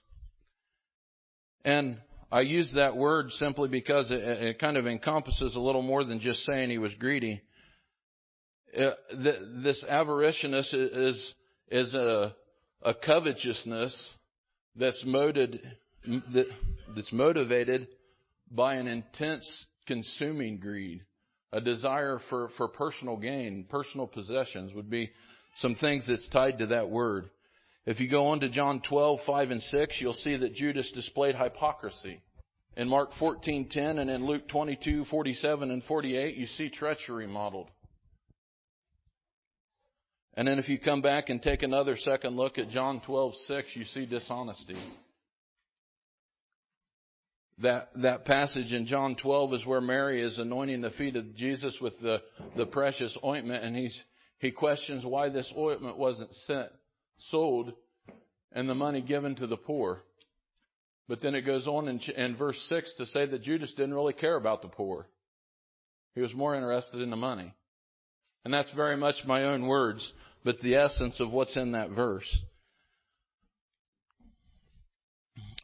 [1.65, 1.99] And
[2.31, 6.21] I use that word simply because it, it, kind of encompasses a little more than
[6.21, 7.41] just saying he was greedy.
[8.75, 11.35] It, uh, this avariciousness is,
[11.71, 12.35] is a,
[12.83, 14.15] a covetousness
[14.77, 15.61] that's motivated,
[16.95, 17.89] that's motivated
[18.51, 21.03] by an intense consuming greed,
[21.53, 25.11] a desire for, for personal gain, personal possessions would be
[25.57, 27.29] some things that's tied to that word.
[27.87, 31.35] If you go on to John 12, 5 and 6, you'll see that Judas displayed
[31.35, 32.21] hypocrisy.
[32.77, 37.71] In Mark 14:10 and in Luke 22:47 and 48, you see treachery modeled.
[40.39, 43.85] And then if you come back and take another second look at John 12:6, you
[43.85, 44.79] see dishonesty
[47.61, 51.77] that, that passage in John 12 is where Mary is anointing the feet of Jesus
[51.81, 52.23] with the,
[52.57, 54.01] the precious ointment, and he's,
[54.39, 56.69] he questions why this ointment wasn't sent,
[57.17, 57.73] sold,
[58.53, 60.03] and the money given to the poor.
[61.09, 64.13] But then it goes on in, in verse 6 to say that Judas didn't really
[64.13, 65.09] care about the poor.
[66.15, 67.55] He was more interested in the money.
[68.45, 70.13] And that's very much my own words,
[70.45, 72.43] but the essence of what's in that verse.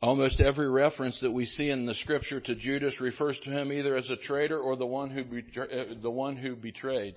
[0.03, 3.97] Almost every reference that we see in the scripture to Judas refers to him either
[3.97, 7.15] as a traitor or the one who, betray, uh, the one who betrayed.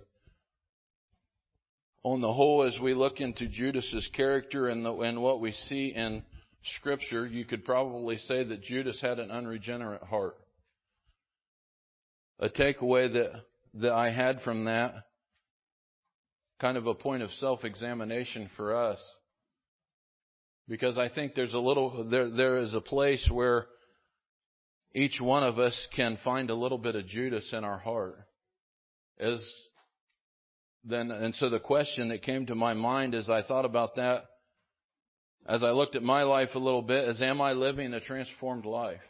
[2.03, 5.87] On the whole, as we look into Judas's character and, the, and what we see
[5.87, 6.23] in
[6.77, 10.37] scripture, you could probably say that Judas had an unregenerate heart.
[12.39, 13.43] A takeaway that,
[13.81, 14.93] that I had from that,
[16.59, 18.99] kind of a point of self-examination for us,
[20.67, 23.67] because I think there's a little there there is a place where
[24.95, 28.15] each one of us can find a little bit of Judas in our heart.
[29.19, 29.43] As
[30.83, 34.23] then and so the question that came to my mind as I thought about that
[35.47, 38.65] as I looked at my life a little bit is am I living a transformed
[38.65, 39.01] life?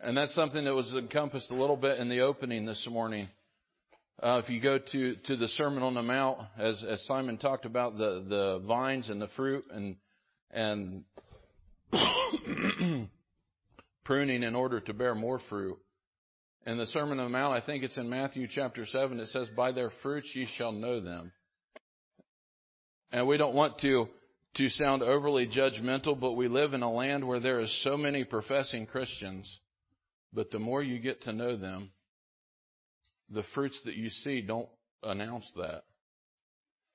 [0.00, 3.28] And that's something that was encompassed a little bit in the opening this morning.
[4.20, 7.64] Uh, if you go to, to the Sermon on the Mount, as, as Simon talked
[7.64, 9.94] about the, the vines and the fruit and,
[10.50, 11.04] and
[14.04, 15.78] pruning in order to bear more fruit.
[16.66, 19.48] In the Sermon on the Mount, I think it's in Matthew chapter 7, it says,
[19.56, 21.30] By their fruits ye shall know them.
[23.12, 24.08] And we don't want to,
[24.56, 28.24] to sound overly judgmental, but we live in a land where there is so many
[28.24, 29.60] professing Christians,
[30.32, 31.92] but the more you get to know them,
[33.30, 34.68] the fruits that you see don't
[35.02, 35.82] announce that.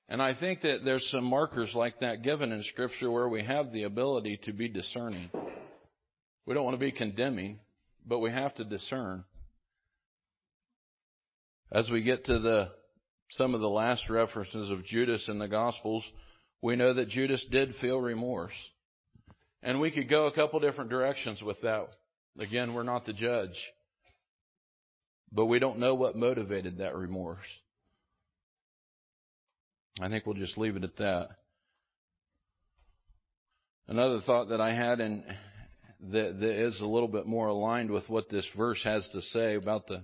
[0.10, 3.72] And I think that there's some markers like that given in Scripture where we have
[3.72, 5.30] the ability to be discerning.
[6.46, 7.60] We don't want to be condemning,
[8.06, 9.24] but we have to discern.
[11.72, 12.72] As we get to the
[13.32, 16.04] some of the last references of Judas in the Gospels,
[16.62, 18.54] we know that Judas did feel remorse.
[19.64, 21.88] And we could go a couple different directions with that.
[22.38, 23.56] Again, we're not the judge.
[25.34, 27.40] But we don't know what motivated that remorse.
[30.00, 31.30] I think we'll just leave it at that.
[33.88, 35.24] Another thought that I had, and
[36.12, 39.56] that, that is a little bit more aligned with what this verse has to say
[39.56, 40.04] about the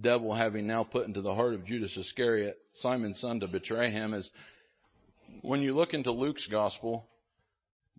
[0.00, 4.14] devil having now put into the heart of Judas Iscariot, Simon's son, to betray him,
[4.14, 4.28] is
[5.42, 7.08] when you look into Luke's gospel,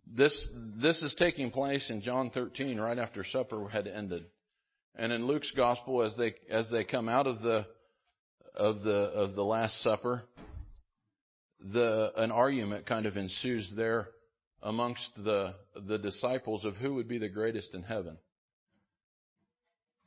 [0.07, 0.49] this
[0.81, 4.25] this is taking place in John 13, right after supper had ended.
[4.95, 7.65] And in Luke's gospel, as they as they come out of the
[8.55, 10.23] of the of the Last Supper,
[11.59, 14.09] the an argument kind of ensues there
[14.61, 15.55] amongst the
[15.87, 18.17] the disciples of who would be the greatest in heaven.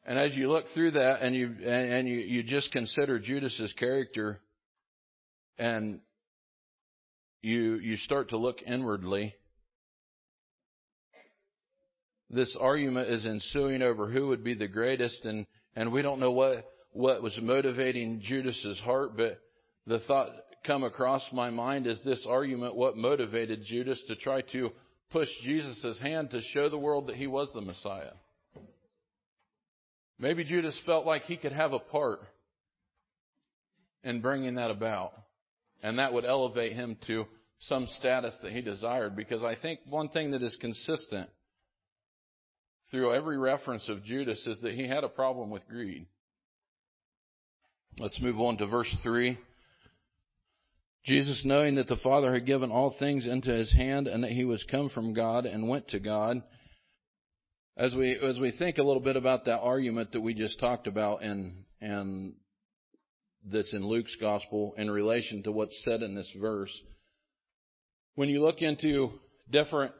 [0.06, 4.40] And as you look through that and you and you, you just consider Judas's character
[5.58, 6.00] and
[7.40, 9.34] you you start to look inwardly
[12.34, 16.32] this argument is ensuing over who would be the greatest and and we don't know
[16.32, 19.40] what what was motivating Judas's heart but
[19.86, 20.30] the thought
[20.66, 24.70] come across my mind is this argument what motivated Judas to try to
[25.10, 28.12] push Jesus' hand to show the world that he was the Messiah.
[30.18, 32.20] Maybe Judas felt like he could have a part
[34.02, 35.12] in bringing that about.
[35.82, 37.26] And that would elevate him to
[37.58, 39.14] some status that he desired.
[39.14, 41.28] Because I think one thing that is consistent
[42.94, 46.06] through every reference of Judas is that he had a problem with greed.
[47.98, 49.36] Let's move on to verse 3.
[51.04, 54.44] Jesus, knowing that the Father had given all things into his hand and that he
[54.44, 56.40] was come from God and went to God,
[57.76, 60.86] as we as we think a little bit about that argument that we just talked
[60.86, 62.34] about and and
[63.44, 66.72] that's in Luke's gospel in relation to what's said in this verse,
[68.14, 69.18] when you look into
[69.50, 69.92] different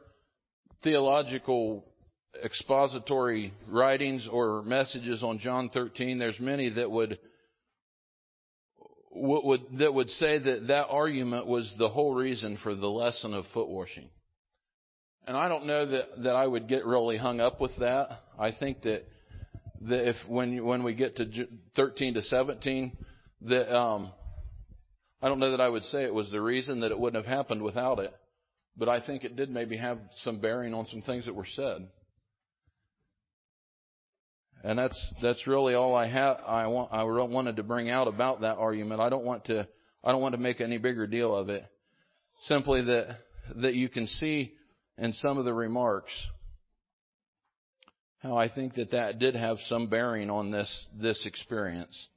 [0.81, 1.83] theological
[2.43, 7.19] expository writings or messages on John 13, there's many that would
[9.15, 13.45] would, that would say that that argument was the whole reason for the lesson of
[13.53, 14.09] foot washing.
[15.25, 18.09] And I don't know that, that I would get really hung up with that.
[18.37, 19.05] I think that,
[19.81, 22.91] that if when when we get to 13 to 17,
[23.43, 24.11] that um,
[25.21, 27.33] I don't know that I would say it was the reason that it wouldn't have
[27.33, 28.13] happened without it,
[28.77, 31.87] but I think it did maybe have some bearing on some things that were said.
[34.65, 36.37] And that's that's really all I have.
[36.43, 38.99] I want I wanted to bring out about that argument.
[38.99, 39.67] I don't want to
[40.03, 41.63] I don't want to make any bigger deal of it.
[42.41, 43.17] Simply that
[43.57, 44.53] that you can see
[44.97, 46.11] in some of the remarks
[48.23, 52.07] how I think that that did have some bearing on this this experience.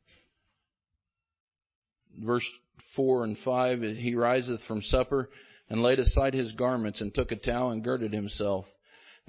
[2.18, 2.48] Verse
[2.96, 5.28] four and five: He riseth from supper
[5.68, 8.64] and laid aside his garments and took a towel and girded himself.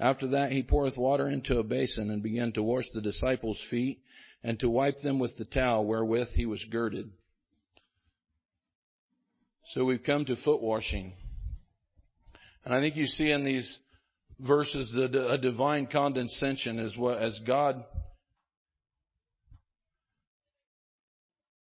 [0.00, 4.00] After that, he poureth water into a basin and began to wash the disciples' feet
[4.42, 7.10] and to wipe them with the towel wherewith he was girded.
[9.72, 11.12] So we've come to foot washing.
[12.64, 13.78] And I think you see in these
[14.38, 17.84] verses that a divine condescension is what, as God,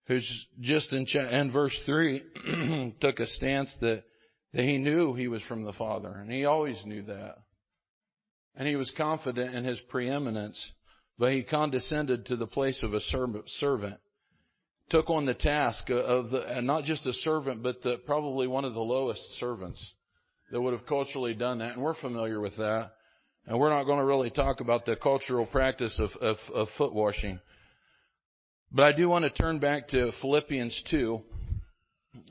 [0.09, 4.05] who's just in, in verse 3, took a stance that,
[4.53, 6.13] that he knew he was from the Father.
[6.13, 7.39] And he always knew that
[8.57, 10.73] and he was confident in his preeminence,
[11.19, 13.99] but he condescended to the place of a servant,
[14.89, 18.65] took on the task of the, and not just a servant, but the, probably one
[18.65, 19.95] of the lowest servants
[20.51, 22.93] that would have culturally done that, and we're familiar with that.
[23.47, 26.93] And we're not going to really talk about the cultural practice of, of, of foot
[26.93, 27.39] washing.
[28.73, 31.21] But I do want to turn back to Philippians 2,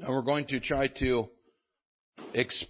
[0.02, 1.30] and we're going to try to
[2.36, 2.66] exp-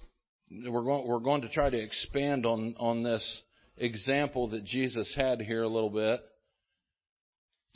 [0.68, 3.42] we're going, we're going to try to expand on, on this
[3.78, 6.22] example that Jesus had here a little bit.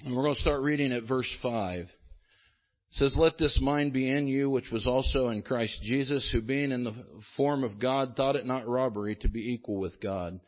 [0.06, 1.80] And we're going to start reading at verse 5.
[1.82, 1.90] It
[2.92, 6.72] says, Let this mind be in you, which was also in Christ Jesus, who being
[6.72, 6.96] in the
[7.36, 10.40] form of God, thought it not robbery to be equal with God,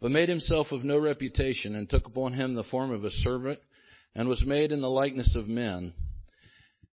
[0.00, 3.60] but made himself of no reputation, and took upon him the form of a servant,
[4.14, 5.92] and was made in the likeness of men.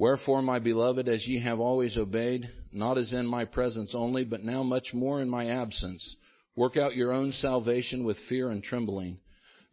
[0.00, 4.42] Wherefore, my beloved, as ye have always obeyed, not as in my presence only, but
[4.42, 6.16] now much more in my absence,
[6.56, 9.18] work out your own salvation with fear and trembling.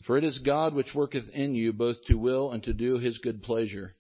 [0.03, 3.19] For it is God which worketh in you both to will and to do his
[3.19, 3.95] good pleasure.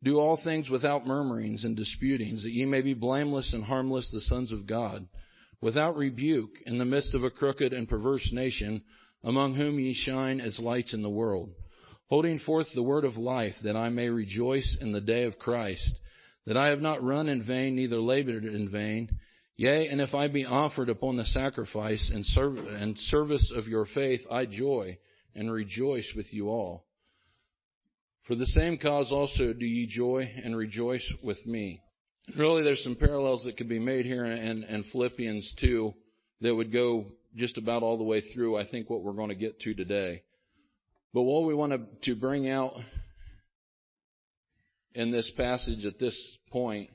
[0.00, 4.20] Do all things without murmurings and disputings, that ye may be blameless and harmless, the
[4.20, 5.08] sons of God,
[5.60, 8.84] without rebuke, in the midst of a crooked and perverse nation,
[9.24, 11.52] among whom ye shine as lights in the world
[12.08, 16.00] holding forth the word of life, that I may rejoice in the day of Christ,
[16.46, 19.08] that I have not run in vain, neither labored in vain.
[19.56, 22.24] Yea, and if I be offered upon the sacrifice and,
[22.68, 24.98] and service of your faith, I joy
[25.34, 26.84] and rejoice with you all.
[28.26, 31.80] For the same cause also do ye joy and rejoice with me.
[32.36, 35.92] Really, there's some parallels that could be made here in Philippians 2
[36.40, 39.34] that would go just about all the way through, I think, what we're going to
[39.34, 40.22] get to today.
[41.14, 42.74] But what we want to bring out
[44.94, 46.90] in this passage at this point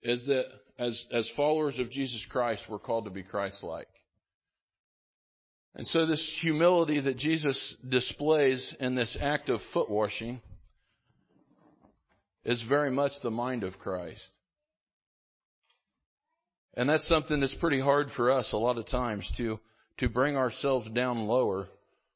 [0.00, 0.44] is that
[0.78, 3.88] as, as followers of Jesus Christ, we're called to be Christ like.
[5.74, 10.40] And so, this humility that Jesus displays in this act of foot washing
[12.44, 14.28] is very much the mind of Christ.
[16.74, 19.58] And that's something that's pretty hard for us a lot of times to
[20.02, 21.68] to bring ourselves down lower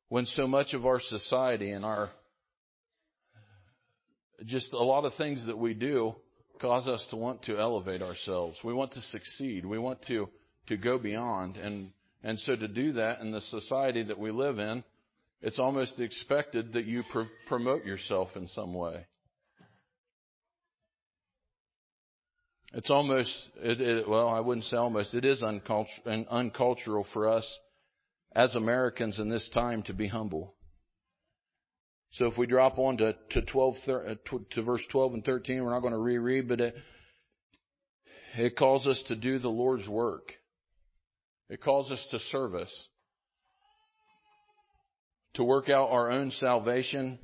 [0.09, 2.11] when so much of our society and our
[4.45, 6.13] just a lot of things that we do
[6.61, 8.59] cause us to want to elevate ourselves.
[8.65, 9.65] We want to succeed.
[9.65, 10.29] We want to
[10.67, 11.93] to go beyond and
[12.25, 14.83] and so to do that in the society that we live in,
[15.41, 19.07] it's almost expected that you pr- promote yourself in some way.
[22.73, 23.33] It's almost,
[23.63, 27.59] it, it, well, I wouldn't say almost, it is uncultural, uncultural for us
[28.35, 30.55] as Americans in this time to be humble.
[32.13, 34.15] So if we drop on to, to 12, uh,
[34.53, 36.75] to verse 12 and 13, we're not going to reread, but it,
[38.37, 40.33] it calls us to do the Lord's work.
[41.49, 42.89] It calls us to service,
[45.35, 47.19] to work out our own salvation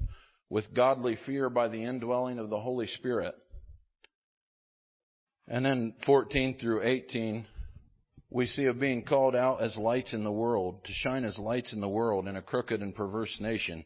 [0.49, 3.35] with godly fear by the indwelling of the Holy Spirit.
[5.49, 7.47] And then 14 through 18,
[8.33, 11.73] we see of being called out as lights in the world, to shine as lights
[11.73, 13.85] in the world in a crooked and perverse nation.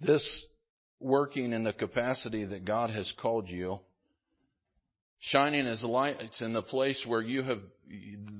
[0.00, 0.44] This
[1.00, 3.80] working in the capacity that God has called you,
[5.20, 7.60] shining as lights in the place where you have,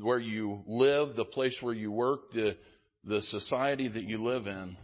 [0.00, 2.56] where you live, the place where you work, the,
[3.04, 4.76] the society that you live in,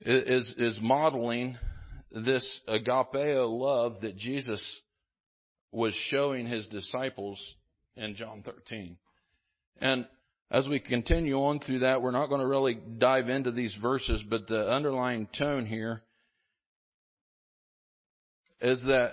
[0.00, 1.56] is, is modeling
[2.10, 4.80] this agapeo love that Jesus
[5.72, 7.40] was showing his disciples
[7.96, 8.96] in John 13.
[9.80, 10.06] And
[10.50, 14.22] as we continue on through that, we're not going to really dive into these verses,
[14.28, 16.02] but the underlying tone here
[18.60, 19.12] is that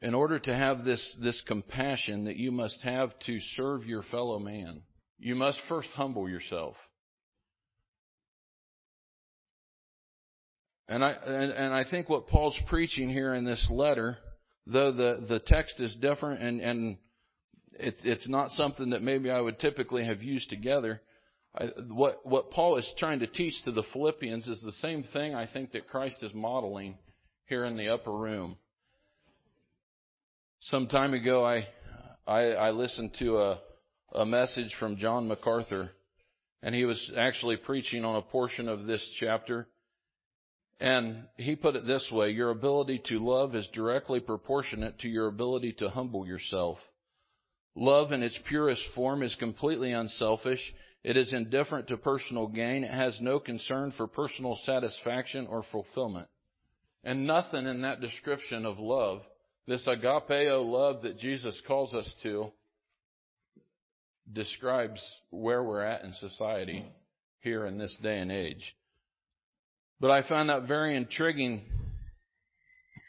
[0.00, 4.38] in order to have this, this compassion that you must have to serve your fellow
[4.38, 4.82] man,
[5.18, 6.76] you must first humble yourself.
[10.88, 14.18] And I, and, and I think what Paul's preaching here in this letter
[14.66, 16.96] though the, the text is different and, and
[17.74, 21.00] it, it's not something that maybe I would typically have used together.
[21.54, 25.34] I, what, what Paul is trying to teach to the Philippians is the same thing
[25.34, 26.96] I think that Christ is modeling
[27.46, 28.56] here in the upper room.
[30.60, 31.66] Some time ago, I,
[32.26, 33.60] I, I listened to a,
[34.14, 35.90] a message from John MacArthur,
[36.62, 39.66] and he was actually preaching on a portion of this chapter.
[40.80, 45.28] And he put it this way Your ability to love is directly proportionate to your
[45.28, 46.78] ability to humble yourself.
[47.74, 50.74] Love in its purest form is completely unselfish.
[51.04, 52.84] It is indifferent to personal gain.
[52.84, 56.28] It has no concern for personal satisfaction or fulfillment.
[57.02, 59.22] And nothing in that description of love,
[59.66, 62.52] this agapeo love that Jesus calls us to,
[64.32, 66.84] describes where we're at in society
[67.40, 68.76] here in this day and age.
[70.02, 71.62] But I find that very intriguing,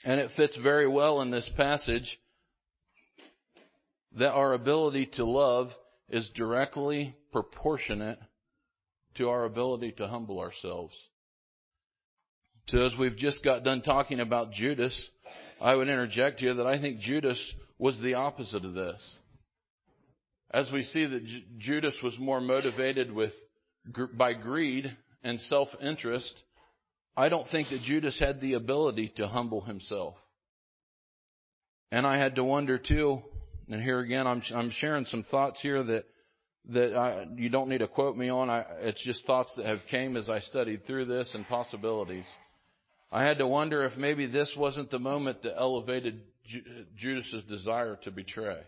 [0.05, 2.19] and it fits very well in this passage
[4.15, 5.71] that our ability to love
[6.07, 8.19] is directly proportionate
[9.15, 10.95] to our ability to humble ourselves.
[12.67, 15.09] So as we've just got done talking about Judas,
[15.59, 19.17] I would interject here that I think Judas was the opposite of this.
[20.51, 23.33] As we see that J- Judas was more motivated with,
[24.15, 26.39] by greed and self-interest,
[27.15, 30.15] I don't think that Judas had the ability to humble himself.
[31.91, 33.21] And I had to wonder too,
[33.69, 36.05] and here again, I'm, I'm sharing some thoughts here that,
[36.69, 38.49] that I, you don't need to quote me on.
[38.49, 42.25] I, it's just thoughts that have came as I studied through this and possibilities.
[43.11, 46.21] I had to wonder if maybe this wasn't the moment that elevated
[46.97, 48.61] Judas's desire to betray.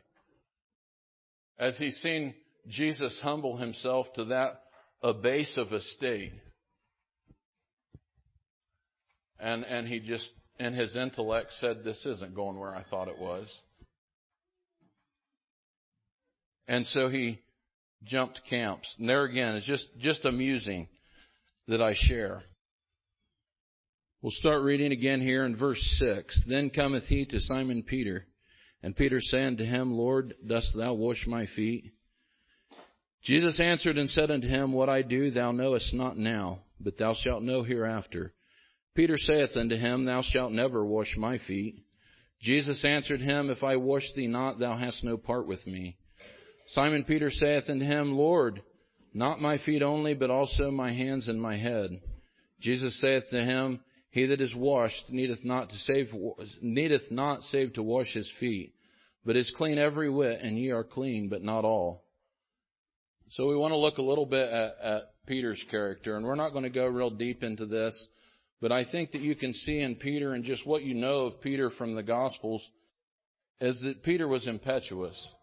[1.57, 2.35] As he's seen
[2.67, 4.61] Jesus humble himself to that
[5.01, 6.33] abase of a state.
[9.39, 13.19] And, and he just, in his intellect, said, This isn't going where I thought it
[13.19, 13.47] was.
[16.67, 17.39] And so he
[18.03, 18.93] jumped camps.
[18.99, 20.87] And there again, it's just, just amusing
[21.67, 22.43] that I share.
[24.21, 26.45] We'll start reading again here in verse 6.
[26.47, 28.25] Then cometh he to Simon Peter,
[28.81, 31.91] and Peter said unto him, Lord, dost thou wash my feet?
[33.23, 37.13] Jesus answered and said unto him, What I do thou knowest not now, but thou
[37.13, 38.33] shalt know hereafter.
[38.95, 41.75] Peter saith unto him, Thou shalt never wash my feet.
[42.41, 45.97] Jesus answered him, If I wash thee not, thou hast no part with me.
[46.67, 48.61] Simon Peter saith unto him, Lord,
[49.13, 51.89] not my feet only, but also my hands and my head.
[52.59, 53.81] Jesus saith to him,
[54.15, 56.07] he that is washed needeth not to save,
[56.61, 58.73] needeth not save to wash his feet,
[59.25, 62.05] but is clean every whit, and ye are clean, but not all.
[63.31, 66.51] So we want to look a little bit at, at Peter's character, and we're not
[66.51, 68.07] going to go real deep into this,
[68.61, 71.41] but I think that you can see in Peter and just what you know of
[71.41, 72.67] Peter from the Gospels
[73.59, 75.33] is that Peter was impetuous.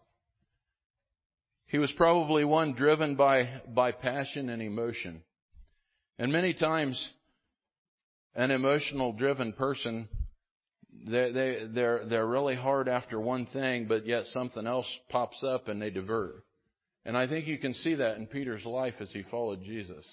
[1.67, 5.23] He was probably one driven by, by passion and emotion.
[6.19, 7.09] And many times,
[8.35, 10.07] an emotional driven person,
[11.07, 15.67] they, they, they're, they're really hard after one thing, but yet something else pops up
[15.67, 16.43] and they divert.
[17.05, 20.07] And I think you can see that in Peter's life as he followed Jesus.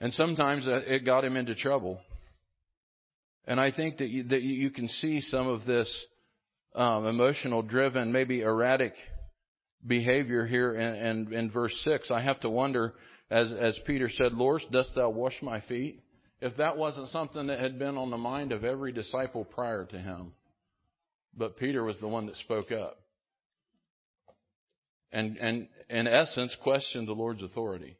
[0.00, 2.00] And sometimes it got him into trouble.
[3.46, 6.06] And I think that you, that you can see some of this
[6.74, 8.92] um, emotional driven, maybe erratic
[9.84, 12.10] behavior here in, in, in verse 6.
[12.10, 12.94] I have to wonder,
[13.30, 16.00] as, as Peter said, Lord, dost thou wash my feet?
[16.40, 19.98] if that wasn't something that had been on the mind of every disciple prior to
[19.98, 20.32] him.
[21.36, 22.98] But Peter was the one that spoke up.
[25.10, 27.96] And, and in essence, questioned the Lord's authority.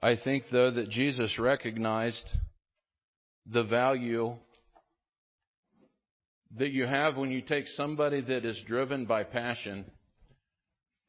[0.00, 2.28] I think, though, that Jesus recognized
[3.46, 4.36] the value
[6.56, 9.90] that you have when you take somebody that is driven by passion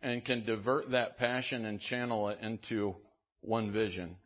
[0.02, 2.96] and can divert that passion and channel it into
[3.42, 4.18] one vision.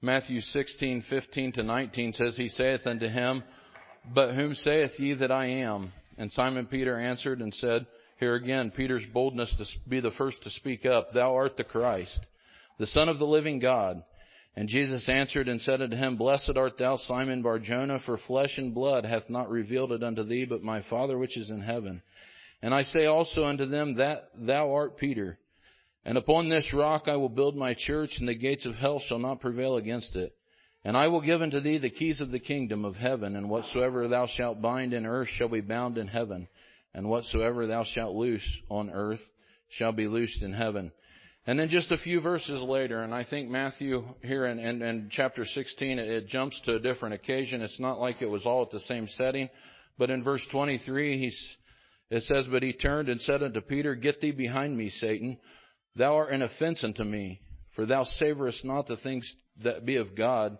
[0.00, 3.44] Matthew 16:15 to 19 says, He saith unto him,
[4.12, 5.92] But whom saith ye that I am?
[6.18, 7.86] And Simon Peter answered and said,
[8.22, 12.20] Here again, Peter's boldness to be the first to speak up, Thou art the Christ,
[12.78, 14.04] the Son of the living God.
[14.54, 18.72] And Jesus answered and said unto him, Blessed art thou, Simon Barjona, for flesh and
[18.72, 22.00] blood hath not revealed it unto thee, but my Father which is in heaven.
[22.62, 25.40] And I say also unto them that thou art Peter,
[26.04, 29.18] and upon this rock I will build my church, and the gates of hell shall
[29.18, 30.32] not prevail against it.
[30.84, 34.06] And I will give unto thee the keys of the kingdom of heaven, and whatsoever
[34.06, 36.46] thou shalt bind in earth shall be bound in heaven,
[36.94, 39.22] and whatsoever thou shalt loose on earth
[39.70, 40.92] shall be loosed in heaven.
[41.46, 45.08] And then just a few verses later, and I think Matthew here in, in, in
[45.10, 47.62] chapter 16, it, jumps to a different occasion.
[47.62, 49.48] It's not like it was all at the same setting,
[49.98, 51.56] but in verse 23, he's,
[52.10, 55.38] it says, But he turned and said unto Peter, Get thee behind me, Satan.
[55.96, 57.40] Thou art an offense unto me,
[57.74, 59.34] for thou savorest not the things
[59.64, 60.58] that be of God,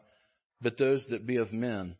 [0.61, 1.97] but those that be of men.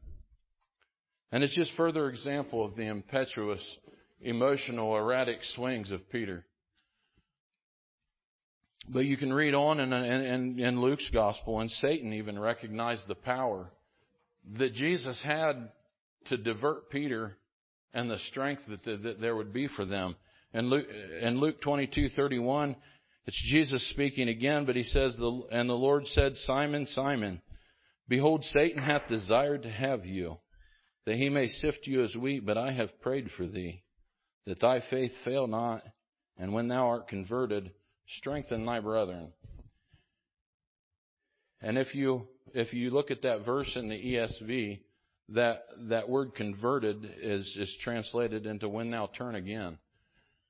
[1.31, 3.65] And it's just further example of the impetuous,
[4.23, 6.45] emotional, erratic swings of Peter.
[8.89, 13.15] But you can read on in, in, in, Luke's gospel, and Satan even recognized the
[13.15, 13.71] power
[14.59, 15.71] that Jesus had
[16.27, 17.37] to divert Peter
[17.95, 20.17] and the strength that, the, that there would be for them.
[20.53, 20.87] In Luke,
[21.21, 22.75] in Luke 22:31,
[23.27, 25.17] it's Jesus speaking again, but he says,
[25.51, 27.41] And the Lord said, Simon, Simon,
[28.09, 30.39] behold, Satan hath desired to have you,
[31.07, 33.82] that he may sift you as wheat, but I have prayed for thee,
[34.47, 35.83] that thy faith fail not,
[36.39, 37.71] and when thou art converted,
[38.19, 39.33] strengthen thy brethren.
[41.61, 44.81] And if you if you look at that verse in the ESV,
[45.31, 49.79] that that word converted is is translated into when thou turn again.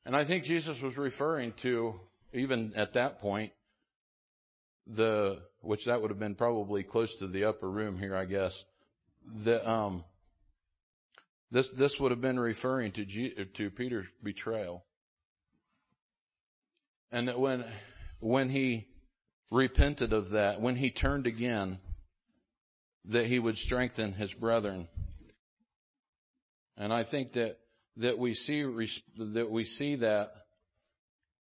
[0.05, 1.95] And I think Jesus was referring to
[2.33, 3.53] even at that point,
[4.87, 8.53] the which that would have been probably close to the upper room here, I guess.
[9.45, 10.05] The um,
[11.53, 14.85] this this would have been referring to G, to Peter's betrayal,
[17.13, 17.65] and that when
[18.21, 18.89] when he
[19.51, 21.79] repented of that, when he turned again,
[23.11, 24.89] that he would strengthen his brethren.
[26.79, 27.59] And I think that
[27.99, 28.63] that we see
[29.19, 30.31] that we see that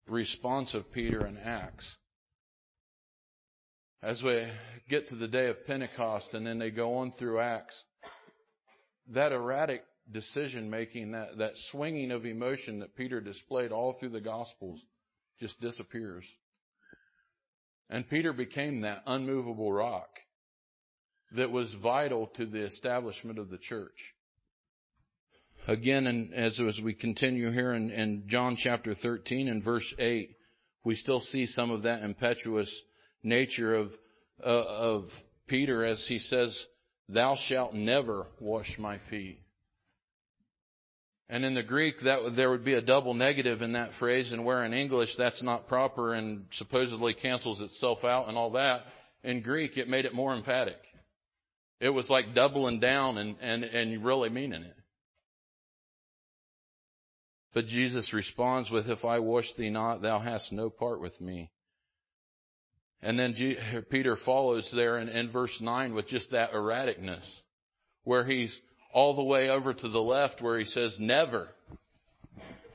[0.06, 1.90] response of Peter in Acts.
[4.02, 4.46] As we
[4.90, 7.82] get to the day of Pentecost and then they go on through Acts,
[9.10, 14.20] that erratic decision making, that, that swinging of emotion that Peter displayed all through the
[14.20, 14.80] Gospels
[15.40, 16.24] just disappears.
[17.88, 20.08] And Peter became that unmovable rock
[21.36, 24.14] that was vital to the establishment of the church.
[25.68, 30.30] Again, and as, as we continue here in, in John chapter 13 and verse 8,
[30.84, 32.70] we still see some of that impetuous
[33.22, 33.92] nature of,
[34.44, 35.04] uh, of
[35.46, 36.58] Peter as he says,
[37.08, 39.41] Thou shalt never wash my feet.
[41.32, 44.44] And in the Greek, that there would be a double negative in that phrase, and
[44.44, 48.82] where in English that's not proper and supposedly cancels itself out and all that,
[49.24, 50.76] in Greek it made it more emphatic.
[51.80, 54.76] It was like doubling down and, and, and really meaning it.
[57.54, 61.50] But Jesus responds with, If I wash thee not, thou hast no part with me.
[63.00, 63.34] And then
[63.90, 67.24] Peter follows there in, in verse 9 with just that erraticness,
[68.04, 68.54] where he's
[68.92, 71.48] all the way over to the left, where he says, Never.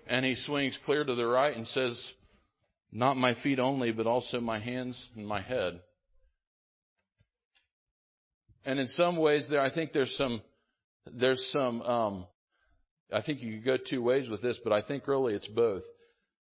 [0.07, 2.13] And he swings clear to the right and says,
[2.91, 5.79] Not my feet only, but also my hands and my head.
[8.65, 10.41] And in some ways, there, I think there's some,
[11.05, 12.25] there's some um,
[13.11, 15.83] I think you could go two ways with this, but I think really it's both.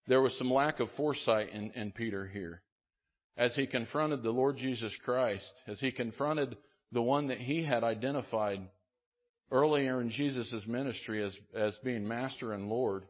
[0.06, 2.62] There was some lack of foresight in, in Peter here.
[3.36, 6.56] As he confronted the Lord Jesus Christ, as he confronted
[6.92, 8.60] the one that he had identified
[9.50, 13.04] earlier in Jesus' ministry as, as being master and Lord,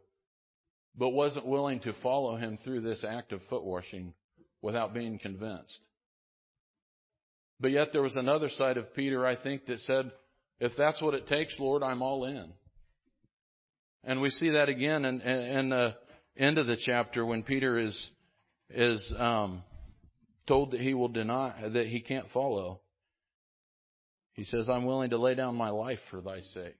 [0.96, 4.14] but wasn't willing to follow him through this act of foot washing
[4.62, 5.80] without being convinced.
[7.60, 10.10] But yet there was another side of Peter, I think, that said,
[10.60, 12.52] if that's what it takes, Lord, I'm all in.
[14.04, 15.96] And we see that again in, in the
[16.36, 18.10] end of the chapter when Peter is
[18.70, 19.62] is um,
[20.46, 22.80] told that he will deny that he can't follow.
[24.34, 26.76] He says, "I'm willing to lay down my life for thy sake."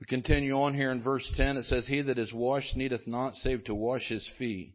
[0.00, 1.56] We continue on here in verse 10.
[1.56, 4.74] It says, He that is washed needeth not save to wash his feet.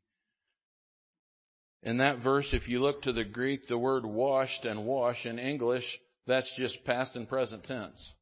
[1.81, 5.39] In that verse, if you look to the Greek, the word washed and wash in
[5.39, 8.15] English, that's just past and present tense.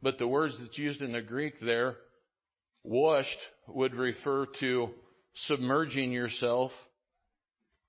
[0.00, 1.96] But the words that's used in the Greek there,
[2.82, 3.38] washed,
[3.68, 4.90] would refer to
[5.34, 6.72] submerging yourself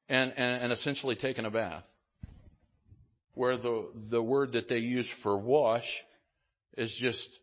[0.10, 1.86] and, and, and essentially taking a bath.
[3.36, 5.88] Where the, the word that they use for wash
[6.78, 7.40] is just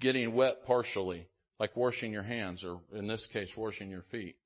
[0.00, 1.26] getting wet partially,
[1.58, 4.36] like washing your hands, or in this case, washing your feet.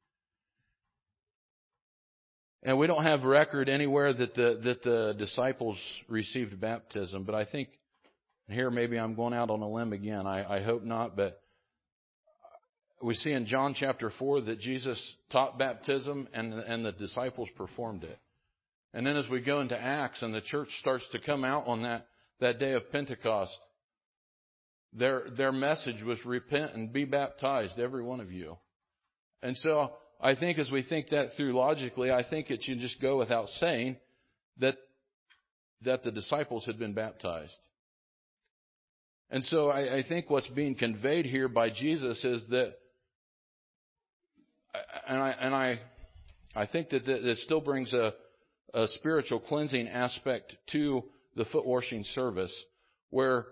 [2.63, 5.79] And we don't have record anywhere that the that the disciples
[6.09, 7.69] received baptism, but I think
[8.49, 10.27] here maybe I'm going out on a limb again.
[10.27, 11.41] I, I hope not, but
[13.03, 18.05] we see in John chapter 4 that Jesus taught baptism and, and the disciples performed
[18.05, 18.19] it.
[18.99, 21.85] And then as we go into Acts and the church starts to come out on
[21.85, 22.09] that,
[22.41, 23.57] that day of Pentecost,
[24.93, 28.57] their, their message was repent and be baptized, every one of you.
[29.41, 33.01] And so I think as we think that through logically, I think it should just
[33.01, 33.99] go without saying
[34.59, 34.75] that,
[35.83, 37.61] that the disciples had been baptized.
[39.31, 42.73] And so I, I think what's being conveyed here by Jesus is that,
[45.07, 45.79] and I, and I,
[46.57, 48.13] I think that it still brings a,
[48.75, 51.05] a spiritual cleansing aspect to
[51.37, 52.55] the foot washing service
[53.11, 53.47] where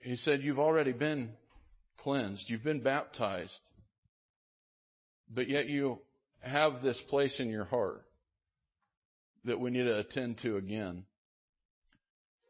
[0.00, 1.30] he said, You've already been
[1.98, 3.60] cleansed, you've been baptized,
[5.28, 5.98] but yet you
[6.40, 8.02] have this place in your heart
[9.44, 11.04] that we need to attend to again.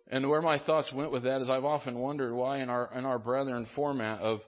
[0.08, 3.04] And where my thoughts went with that is I've often wondered why in our in
[3.04, 4.40] our brethren format of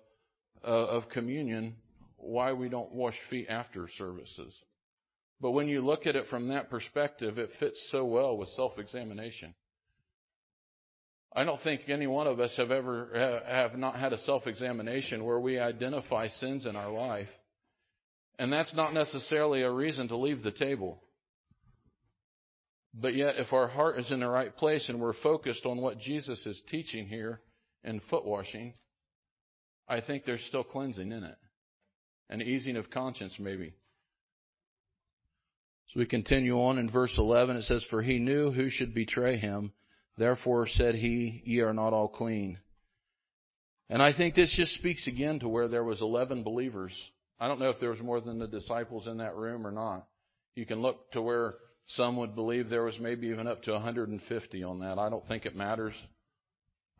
[0.64, 1.76] uh, of communion
[2.16, 4.60] why we don't wash feet after services.
[5.42, 9.54] But when you look at it from that perspective, it fits so well with self-examination.
[11.34, 15.40] I don't think any one of us have ever have not had a self-examination where
[15.40, 17.28] we identify sins in our life.
[18.38, 21.02] And that's not necessarily a reason to leave the table.
[22.94, 25.98] But yet, if our heart is in the right place and we're focused on what
[25.98, 27.40] Jesus is teaching here
[27.82, 28.74] in foot washing,
[29.88, 31.36] I think there's still cleansing in it.
[32.30, 33.74] An easing of conscience, maybe.
[35.88, 37.56] So we continue on in verse 11.
[37.56, 39.72] It says, For he knew who should betray him.
[40.16, 42.58] Therefore said he, Ye are not all clean.
[43.90, 46.98] And I think this just speaks again to where there was 11 believers.
[47.38, 50.06] I don't know if there was more than the disciples in that room or not.
[50.54, 51.56] You can look to where
[51.86, 54.98] some would believe there was maybe even up to 150 on that.
[54.98, 55.94] I don't think it matters.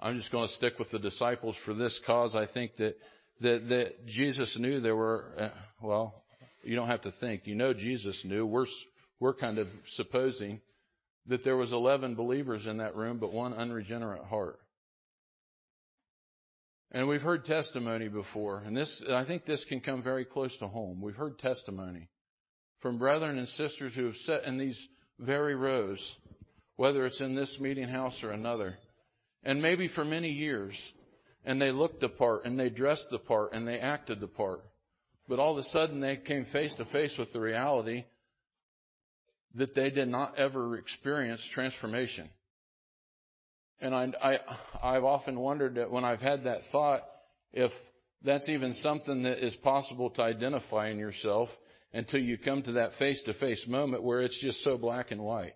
[0.00, 2.34] I'm just going to stick with the disciples for this cause.
[2.34, 2.96] I think that
[3.40, 5.48] that, that Jesus knew there were, uh,
[5.80, 6.21] well,
[6.62, 7.42] you don't have to think.
[7.46, 8.46] You know Jesus knew.
[8.46, 8.66] We're,
[9.20, 10.60] we're kind of supposing
[11.26, 14.58] that there was 11 believers in that room, but one unregenerate heart.
[16.90, 20.68] And we've heard testimony before, and this, I think this can come very close to
[20.68, 21.00] home.
[21.00, 22.08] We've heard testimony
[22.80, 24.78] from brethren and sisters who have sat in these
[25.18, 25.98] very rows,
[26.76, 28.76] whether it's in this meeting house or another,
[29.42, 30.74] and maybe for many years,
[31.44, 34.60] and they looked the part and they dressed the part and they acted the part.
[35.28, 38.04] But all of a sudden they came face to face with the reality
[39.54, 42.28] that they did not ever experience transformation.
[43.80, 47.02] And I, I, I've often wondered that when I've had that thought,
[47.52, 47.70] if
[48.24, 51.48] that's even something that is possible to identify in yourself
[51.92, 55.22] until you come to that face to face moment where it's just so black and
[55.22, 55.54] white.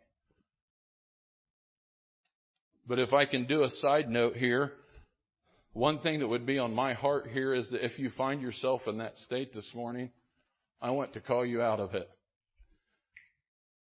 [2.86, 4.72] But if I can do a side note here,
[5.76, 8.80] one thing that would be on my heart here is that if you find yourself
[8.86, 10.10] in that state this morning,
[10.80, 12.08] I want to call you out of it.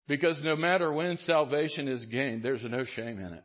[0.07, 3.43] Because no matter when salvation is gained, there's no shame in it.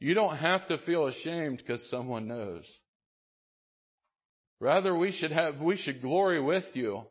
[0.00, 2.64] You don't have to feel ashamed because someone knows.
[4.58, 7.02] Rather, we should have, we should glory with you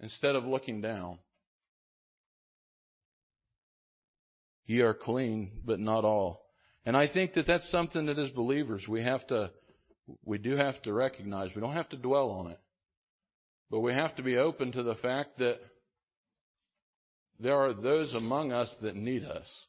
[0.00, 1.18] instead of looking down.
[4.64, 6.43] Ye are clean, but not all.
[6.86, 9.50] And I think that that's something that as believers we have to,
[10.24, 11.50] we do have to recognize.
[11.54, 12.58] We don't have to dwell on it.
[13.70, 15.58] But we have to be open to the fact that
[17.40, 19.66] there are those among us that need us.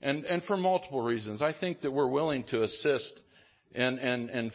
[0.00, 1.40] And, and for multiple reasons.
[1.40, 3.22] I think that we're willing to assist
[3.72, 4.52] in, in, in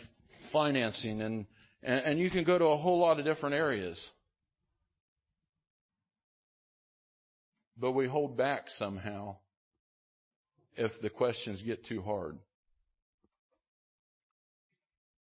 [0.54, 1.46] financing and,
[1.82, 4.04] and you can go to a whole lot of different areas.
[7.78, 9.38] But we hold back somehow
[10.80, 12.38] if the questions get too hard.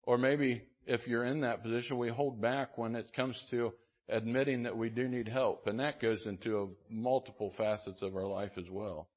[0.05, 3.73] Or maybe if you're in that position, we hold back when it comes to
[4.09, 5.67] admitting that we do need help.
[5.67, 9.09] And that goes into multiple facets of our life as well.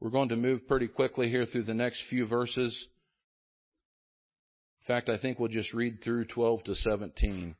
[0.00, 2.88] We're going to move pretty quickly here through the next few verses.
[4.82, 7.54] In fact, I think we'll just read through 12 to 17.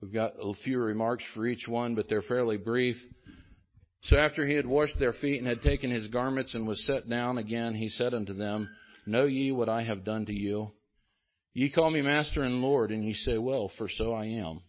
[0.00, 2.96] We've got a few remarks for each one, but they're fairly brief.
[4.02, 7.08] So after he had washed their feet and had taken his garments and was set
[7.08, 8.68] down again, he said unto them,
[9.06, 10.72] Know ye what I have done to you?
[11.52, 14.62] Ye call me Master and Lord, and ye say, Well, for so I am.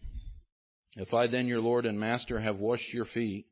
[0.97, 3.45] If I then, your Lord and Master, have washed your feet,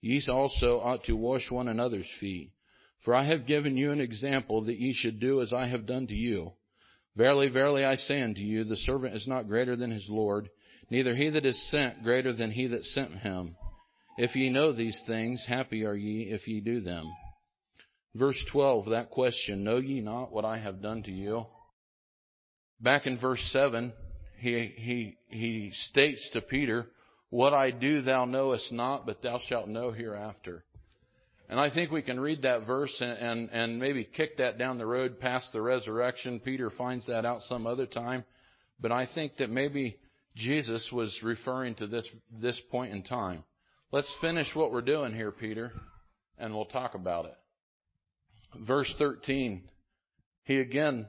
[0.00, 2.52] ye also ought to wash one another's feet.
[3.04, 6.06] For I have given you an example that ye should do as I have done
[6.06, 6.52] to you.
[7.16, 10.48] Verily, verily, I say unto you, the servant is not greater than his Lord,
[10.90, 13.56] neither he that is sent greater than he that sent him.
[14.18, 17.06] If ye know these things, happy are ye if ye do them.
[18.14, 21.46] Verse 12, that question, Know ye not what I have done to you?
[22.80, 23.92] Back in verse 7,
[24.38, 26.86] he, he, he states to Peter,
[27.28, 30.64] What I do thou knowest not, but thou shalt know hereafter.
[31.48, 34.78] And I think we can read that verse and, and, and maybe kick that down
[34.78, 36.40] the road past the resurrection.
[36.40, 38.24] Peter finds that out some other time.
[38.80, 39.98] But I think that maybe
[40.36, 42.08] Jesus was referring to this,
[42.40, 43.44] this point in time.
[43.92, 45.72] Let's finish what we're doing here, Peter,
[46.38, 47.34] and we'll talk about it.
[48.64, 49.68] Verse 13.
[50.44, 51.06] He again,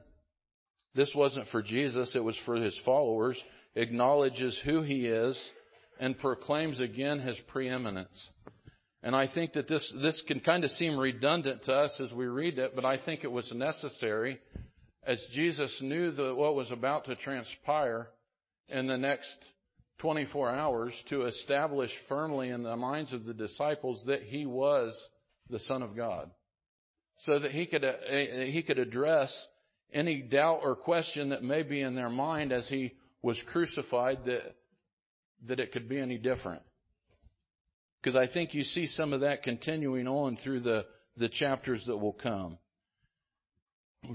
[0.96, 3.40] this wasn't for Jesus, it was for his followers,
[3.76, 5.40] acknowledges who he is
[6.00, 8.32] and proclaims again his preeminence.
[9.04, 12.26] And I think that this, this can kind of seem redundant to us as we
[12.26, 14.40] read it, but I think it was necessary
[15.04, 18.08] as Jesus knew that what was about to transpire
[18.70, 19.38] in the next
[20.02, 24.94] 24 hours to establish firmly in the minds of the disciples that he was
[25.50, 26.30] the Son of God.
[27.20, 29.32] So that he could, uh, he could address
[29.94, 34.56] any doubt or question that may be in their mind as he was crucified that,
[35.48, 36.64] that it could be any different.
[38.02, 40.86] Because I think you see some of that continuing on through the,
[41.18, 42.58] the chapters that will come.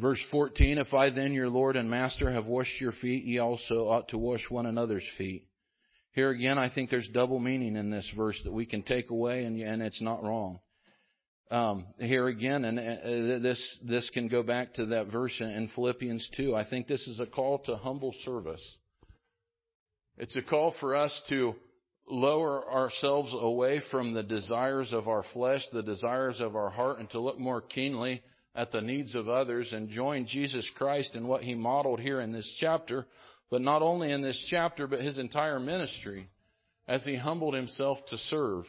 [0.01, 3.89] Verse 14, If I then, your Lord and Master, have washed your feet, ye also
[3.89, 5.47] ought to wash one another's feet.
[6.17, 9.45] Here again, I think there's double meaning in this verse that we can take away,
[9.45, 10.61] and, and it's not wrong.
[11.51, 16.31] Um, here again, and uh, this this can go back to that verse in Philippians
[16.35, 16.57] 2.
[16.57, 18.79] I think this is a call to humble service.
[20.17, 21.55] It's a call for us to
[22.09, 27.11] lower ourselves away from the desires of our flesh, the desires of our heart, and
[27.11, 28.23] to look more keenly
[28.55, 32.33] at the needs of others and join Jesus Christ in what he modeled here in
[32.33, 33.07] this chapter,
[33.51, 36.28] but not only in this chapter, but his entire ministry
[36.88, 38.64] as he humbled himself to serve.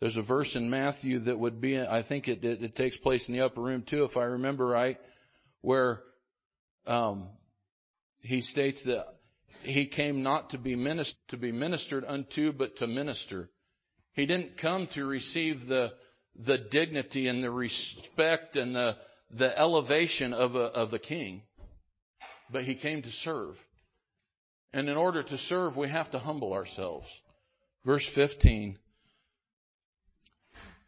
[0.00, 3.26] There's a verse in Matthew that would be, I think it, it, it takes place
[3.28, 4.98] in the upper room too, if I remember right,
[5.62, 6.00] where
[6.86, 7.28] um,
[8.20, 9.06] he states that
[9.62, 13.48] he came not to be, minist- to be ministered unto, but to minister.
[14.12, 15.92] He didn't come to receive the,
[16.44, 18.96] the dignity and the respect and the,
[19.30, 21.42] the elevation of, a, of the king,
[22.50, 23.54] but he came to serve.
[24.72, 27.06] And in order to serve, we have to humble ourselves.
[27.84, 28.78] Verse 15.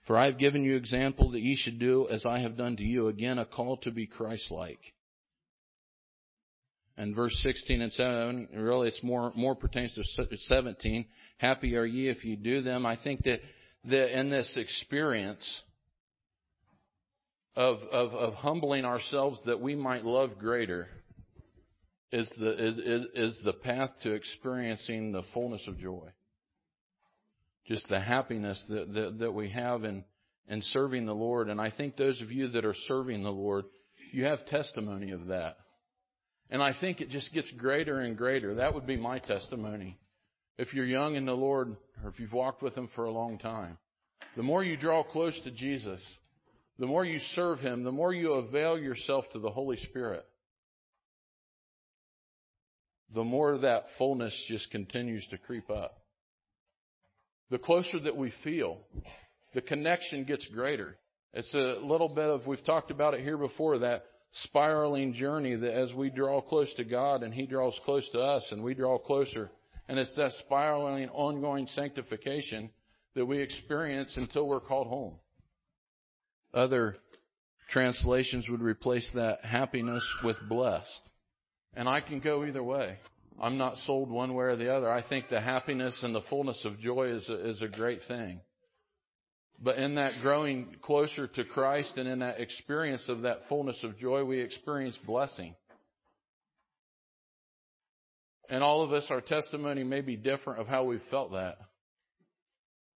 [0.06, 2.82] For I have given you example that ye should do as I have done to
[2.82, 3.08] you.
[3.08, 4.80] Again, a call to be Christ-like.
[6.96, 11.06] And verse 16 and 17, really it's more, more pertains to 17.
[11.36, 12.84] Happy are ye if you do them.
[12.84, 13.38] I think that,
[13.84, 15.62] that in this experience
[17.54, 20.88] of, of, of humbling ourselves that we might love greater
[22.10, 26.10] is the, is, is, is the path to experiencing the fullness of joy
[27.68, 30.02] just the happiness that, that, that we have in,
[30.48, 31.50] in serving the Lord.
[31.50, 33.66] And I think those of you that are serving the Lord,
[34.10, 35.58] you have testimony of that.
[36.50, 38.54] And I think it just gets greater and greater.
[38.54, 39.98] That would be my testimony.
[40.56, 43.38] If you're young in the Lord, or if you've walked with Him for a long
[43.38, 43.76] time,
[44.34, 46.02] the more you draw close to Jesus,
[46.78, 50.24] the more you serve Him, the more you avail yourself to the Holy Spirit,
[53.14, 55.98] the more that fullness just continues to creep up
[57.50, 58.78] the closer that we feel,
[59.54, 60.96] the connection gets greater.
[61.32, 65.74] It's a little bit of, we've talked about it here before, that spiraling journey that
[65.74, 68.98] as we draw close to God and He draws close to us and we draw
[68.98, 69.50] closer.
[69.88, 72.70] And it's that spiraling, ongoing sanctification
[73.14, 75.14] that we experience until we're called home.
[76.52, 76.96] Other
[77.70, 81.10] translations would replace that happiness with blessed.
[81.74, 82.98] And I can go either way.
[83.40, 84.90] I'm not sold one way or the other.
[84.90, 88.40] I think the happiness and the fullness of joy is a, is a great thing.
[89.60, 93.98] But in that growing closer to Christ and in that experience of that fullness of
[93.98, 95.54] joy, we experience blessing.
[98.48, 101.58] And all of us, our testimony may be different of how we felt that.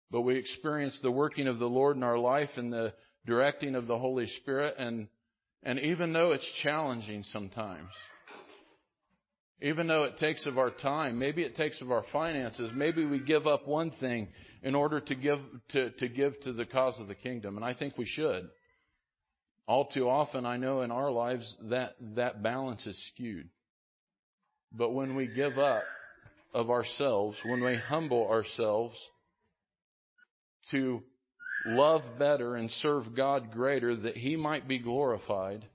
[0.10, 2.94] But we experience the working of the Lord in our life and the
[3.26, 4.76] directing of the Holy Spirit.
[4.78, 5.08] And,
[5.64, 7.90] and even though it's challenging sometimes,
[9.62, 13.20] even though it takes of our time, maybe it takes of our finances, maybe we
[13.20, 14.30] give up one thing
[14.64, 15.40] in order to give
[15.70, 17.58] to, to give to the cause of the kingdom.
[17.58, 18.50] And I think we should.
[19.68, 23.50] All too often I know in our lives that that balance is skewed.
[24.72, 25.88] But when we give up
[26.54, 28.96] of ourselves, when we humble ourselves
[30.72, 31.04] to
[31.64, 35.66] love better and serve God greater that He might be glorified,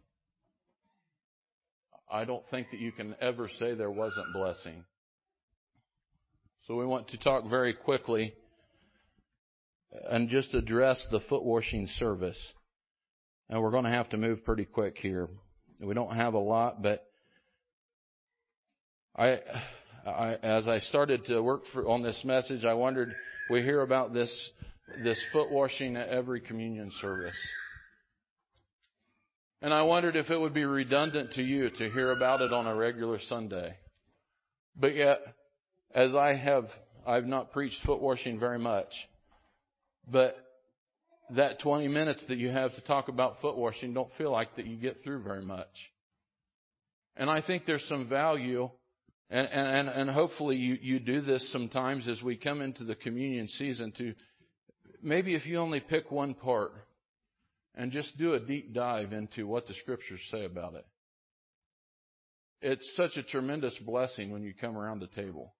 [2.16, 4.84] I don't think that you can ever say there wasn't blessing.
[6.66, 8.32] So we want to talk very quickly
[10.08, 12.40] and just address the foot washing service.
[13.50, 15.28] And we're going to have to move pretty quick here.
[15.80, 17.06] We don't have a lot, but
[19.14, 19.40] I,
[20.06, 23.14] I as I started to work for, on this message, I wondered
[23.50, 24.50] we hear about this
[25.04, 27.36] this foot washing at every communion service.
[29.62, 32.66] And I wondered if it would be redundant to you to hear about it on
[32.66, 33.76] a regular Sunday.
[34.78, 35.18] But yet,
[35.94, 36.64] as I have,
[37.06, 38.92] I've not preached foot washing very much,
[40.06, 40.36] but
[41.30, 44.66] that 20 minutes that you have to talk about foot washing don't feel like that
[44.66, 45.66] you get through very much.
[47.16, 48.68] And I think there's some value,
[49.30, 53.48] and, and, and hopefully you, you do this sometimes as we come into the communion
[53.48, 54.14] season to
[55.02, 56.72] maybe if you only pick one part
[57.76, 60.86] and just do a deep dive into what the scriptures say about it.
[62.62, 65.52] It's such a tremendous blessing when you come around the table.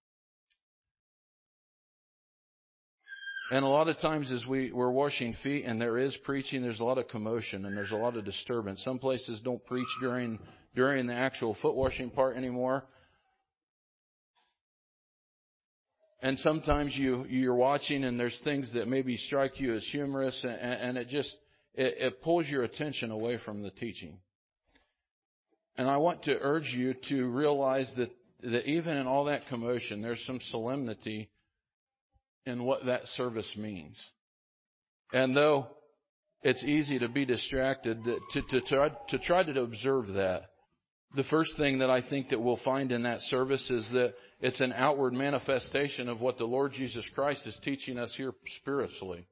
[3.49, 6.81] And a lot of times as we, we're washing feet and there is preaching, there's
[6.81, 8.83] a lot of commotion and there's a lot of disturbance.
[8.83, 10.39] Some places don't preach during,
[10.75, 12.83] during the actual foot washing part anymore.
[16.21, 20.59] And sometimes you, you're watching and there's things that maybe strike you as humorous and,
[20.59, 21.33] and it just,
[21.77, 24.17] it, it pulls your attention away from the teaching.
[25.77, 28.09] And I want to urge you to realize that,
[28.43, 31.29] that even in all that commotion, there's some solemnity
[32.45, 34.01] in what that service means.
[35.13, 35.67] And though
[36.41, 40.49] it's easy to be distracted, to, to, try, to try to observe that
[41.15, 44.59] the first thing that I think that we'll find in that service is that it's
[44.61, 49.25] an outward manifestation of what the Lord Jesus Christ is teaching us here spiritually.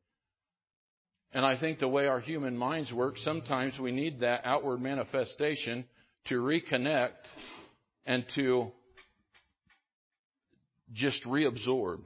[1.36, 5.84] And I think the way our human minds work, sometimes we need that outward manifestation
[6.28, 7.28] to reconnect
[8.06, 8.72] and to
[10.94, 12.04] just reabsorb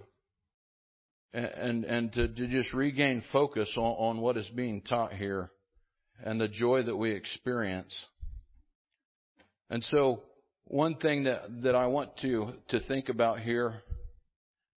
[1.31, 5.51] and, and to, to just regain focus on, on what is being taught here
[6.23, 8.03] and the joy that we experience.
[9.69, 10.23] And so,
[10.63, 13.83] one thing that, that I want to, to think about here,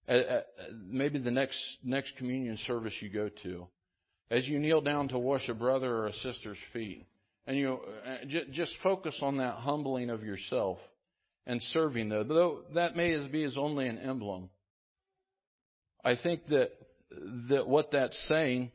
[0.07, 0.41] uh, uh,
[0.85, 3.67] maybe the next, next communion service you go to,
[4.33, 7.07] as you kneel down to wash a brother or a sister's feet,
[7.47, 10.79] and you uh, just focus on that humbling of yourself
[11.47, 14.49] and serving them, though that may be as only an emblem.
[16.03, 16.71] I think that
[17.51, 18.73] that what that's saying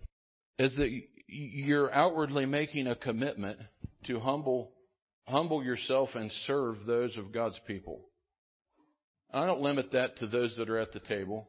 [0.59, 3.59] is that you're outwardly making a commitment
[4.05, 4.71] to humble
[5.25, 8.01] humble yourself and serve those of God's people.
[9.33, 11.47] I don't limit that to those that are at the table.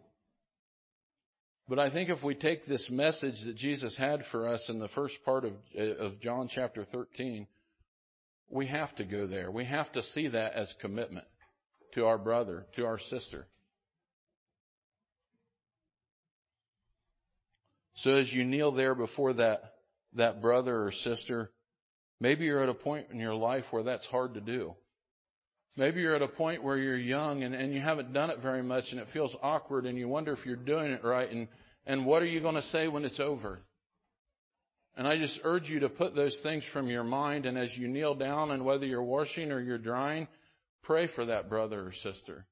[1.68, 4.88] But I think if we take this message that Jesus had for us in the
[4.88, 7.46] first part of, uh, of John chapter 13,
[8.50, 9.50] we have to go there.
[9.50, 11.26] We have to see that as commitment
[11.92, 13.46] to our brother, to our sister.
[17.96, 19.74] So as you kneel there before that,
[20.14, 21.50] that brother or sister,
[22.18, 24.74] maybe you're at a point in your life where that's hard to do.
[25.78, 28.64] Maybe you're at a point where you're young and, and you haven't done it very
[28.64, 31.46] much and it feels awkward and you wonder if you're doing it right and,
[31.86, 33.60] and what are you going to say when it's over?
[34.96, 37.86] And I just urge you to put those things from your mind and as you
[37.86, 40.26] kneel down and whether you're washing or you're drying,
[40.82, 42.44] pray for that brother or sister.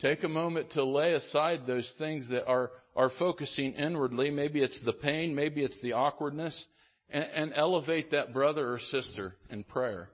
[0.00, 4.30] Take a moment to lay aside those things that are, are focusing inwardly.
[4.30, 6.64] Maybe it's the pain, maybe it's the awkwardness,
[7.10, 10.10] and, and elevate that brother or sister in prayer.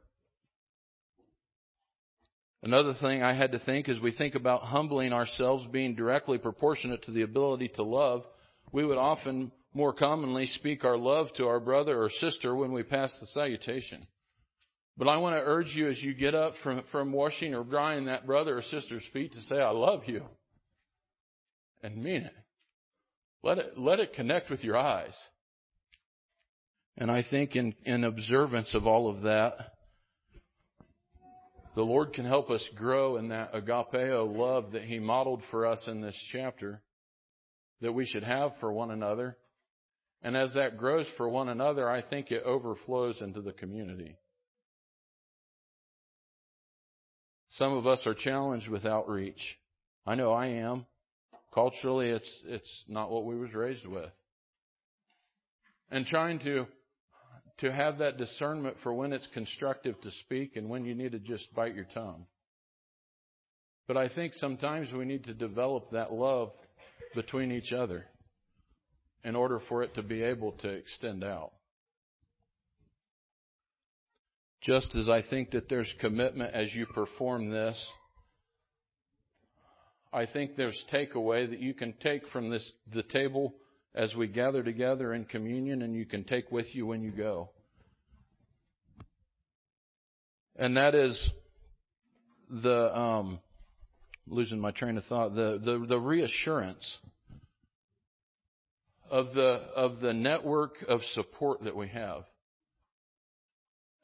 [2.65, 7.03] Another thing I had to think as we think about humbling ourselves being directly proportionate
[7.03, 8.25] to the ability to love,
[8.73, 12.83] we would often more commonly speak our love to our brother or sister when we
[12.83, 14.01] pass the salutation.
[14.97, 18.07] But I want to urge you as you get up from, from washing or drying
[18.07, 20.23] that brother or sister's feet to say, I love you.
[21.83, 22.35] And mean it.
[23.43, 25.15] Let it, let it connect with your eyes.
[26.97, 29.74] And I think in, in observance of all of that,
[31.75, 35.87] the Lord can help us grow in that agapeo love that He modeled for us
[35.89, 36.83] in this chapter
[37.81, 39.37] that we should have for one another.
[40.23, 44.17] And as that grows for one another, I think it overflows into the community.
[47.51, 49.41] Some of us are challenged with outreach.
[50.07, 50.87] I know I am.
[51.53, 54.11] Culturally, it's, it's not what we was raised with.
[55.91, 56.67] And trying to,
[57.59, 61.19] to have that discernment for when it's constructive to speak and when you need to
[61.19, 62.27] just bite your tongue.
[63.87, 66.51] But I think sometimes we need to develop that love
[67.15, 68.07] between each other
[69.23, 71.53] in order for it to be able to extend out.
[74.63, 77.87] Just as I think that there's commitment as you perform this,
[80.13, 83.55] I think there's takeaway that you can take from this the table
[83.95, 87.51] as we gather together in communion and you can take with you when you go.
[90.57, 91.31] And that is
[92.51, 93.41] the um,
[94.27, 96.99] losing my train of thought, the, the, the reassurance
[99.11, 102.25] of the of the network of support that we have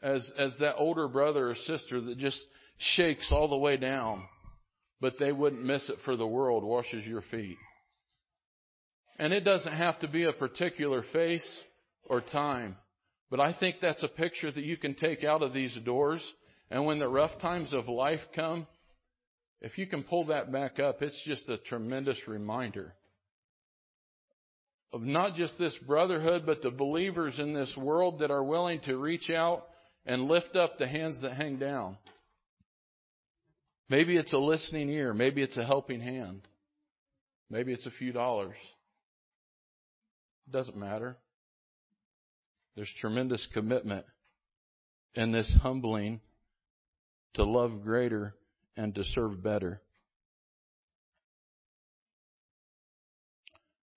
[0.03, 2.47] as, as that older brother or sister that just
[2.79, 4.25] shakes all the way down,
[5.01, 7.57] but they wouldn't miss it for the world, washes your feet.
[9.21, 11.63] And it doesn't have to be a particular face
[12.09, 12.79] or time,
[13.31, 16.25] but I think that's a picture that you can take out of these doors.
[16.71, 18.67] And when the rough times of life come,
[19.61, 22.95] if you can pull that back up, it's just a tremendous reminder
[24.91, 28.97] of not just this brotherhood, but the believers in this world that are willing to
[28.97, 29.67] reach out
[30.07, 31.99] and lift up the hands that hang down.
[33.91, 35.13] Maybe it's a listening ear.
[35.13, 36.41] Maybe it's a helping hand.
[37.51, 38.57] Maybe it's a few dollars.
[40.51, 41.17] Doesn't matter.
[42.77, 44.07] There's tremendous commitment
[45.15, 46.21] in this humbling
[47.35, 48.35] to love greater
[48.77, 49.81] and to serve better.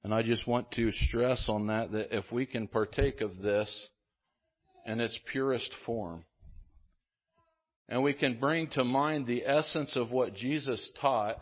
[0.04, 3.90] And I just want to stress on that that if we can partake of this,
[4.86, 6.26] in its purest form.
[7.90, 11.38] And we can bring to mind the essence of what Jesus taught.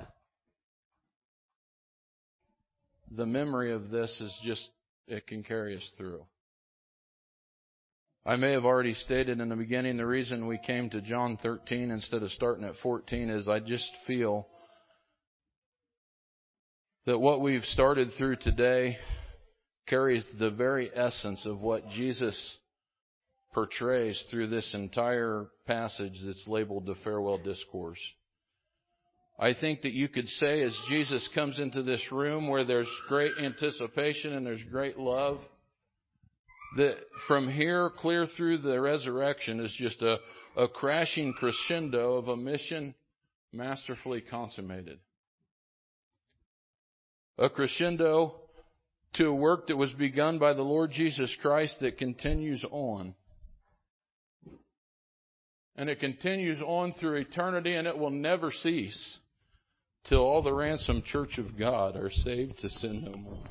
[3.16, 4.70] The memory of this is just,
[5.12, 6.26] it can carry us through.
[8.26, 11.90] I may have already stated in the beginning the reason we came to John 13
[11.90, 14.48] instead of starting at 14 is I just feel
[17.06, 18.98] that what we've started through today
[19.88, 22.58] carries the very essence of what Jesus
[23.54, 28.00] portrays through this entire passage that's labeled the farewell discourse.
[29.42, 33.32] I think that you could say as Jesus comes into this room where there's great
[33.42, 35.40] anticipation and there's great love,
[36.78, 36.98] that
[37.28, 40.20] from here clear through the resurrection is just a,
[40.56, 42.94] a crashing crescendo of a mission
[43.52, 45.00] masterfully consummated.
[47.40, 48.36] A crescendo
[49.16, 53.16] to a work that was begun by the Lord Jesus Christ that continues on.
[55.76, 59.18] And it continues on through eternity and it will never cease
[60.04, 63.44] till all the ransomed church of God are saved to sin no more.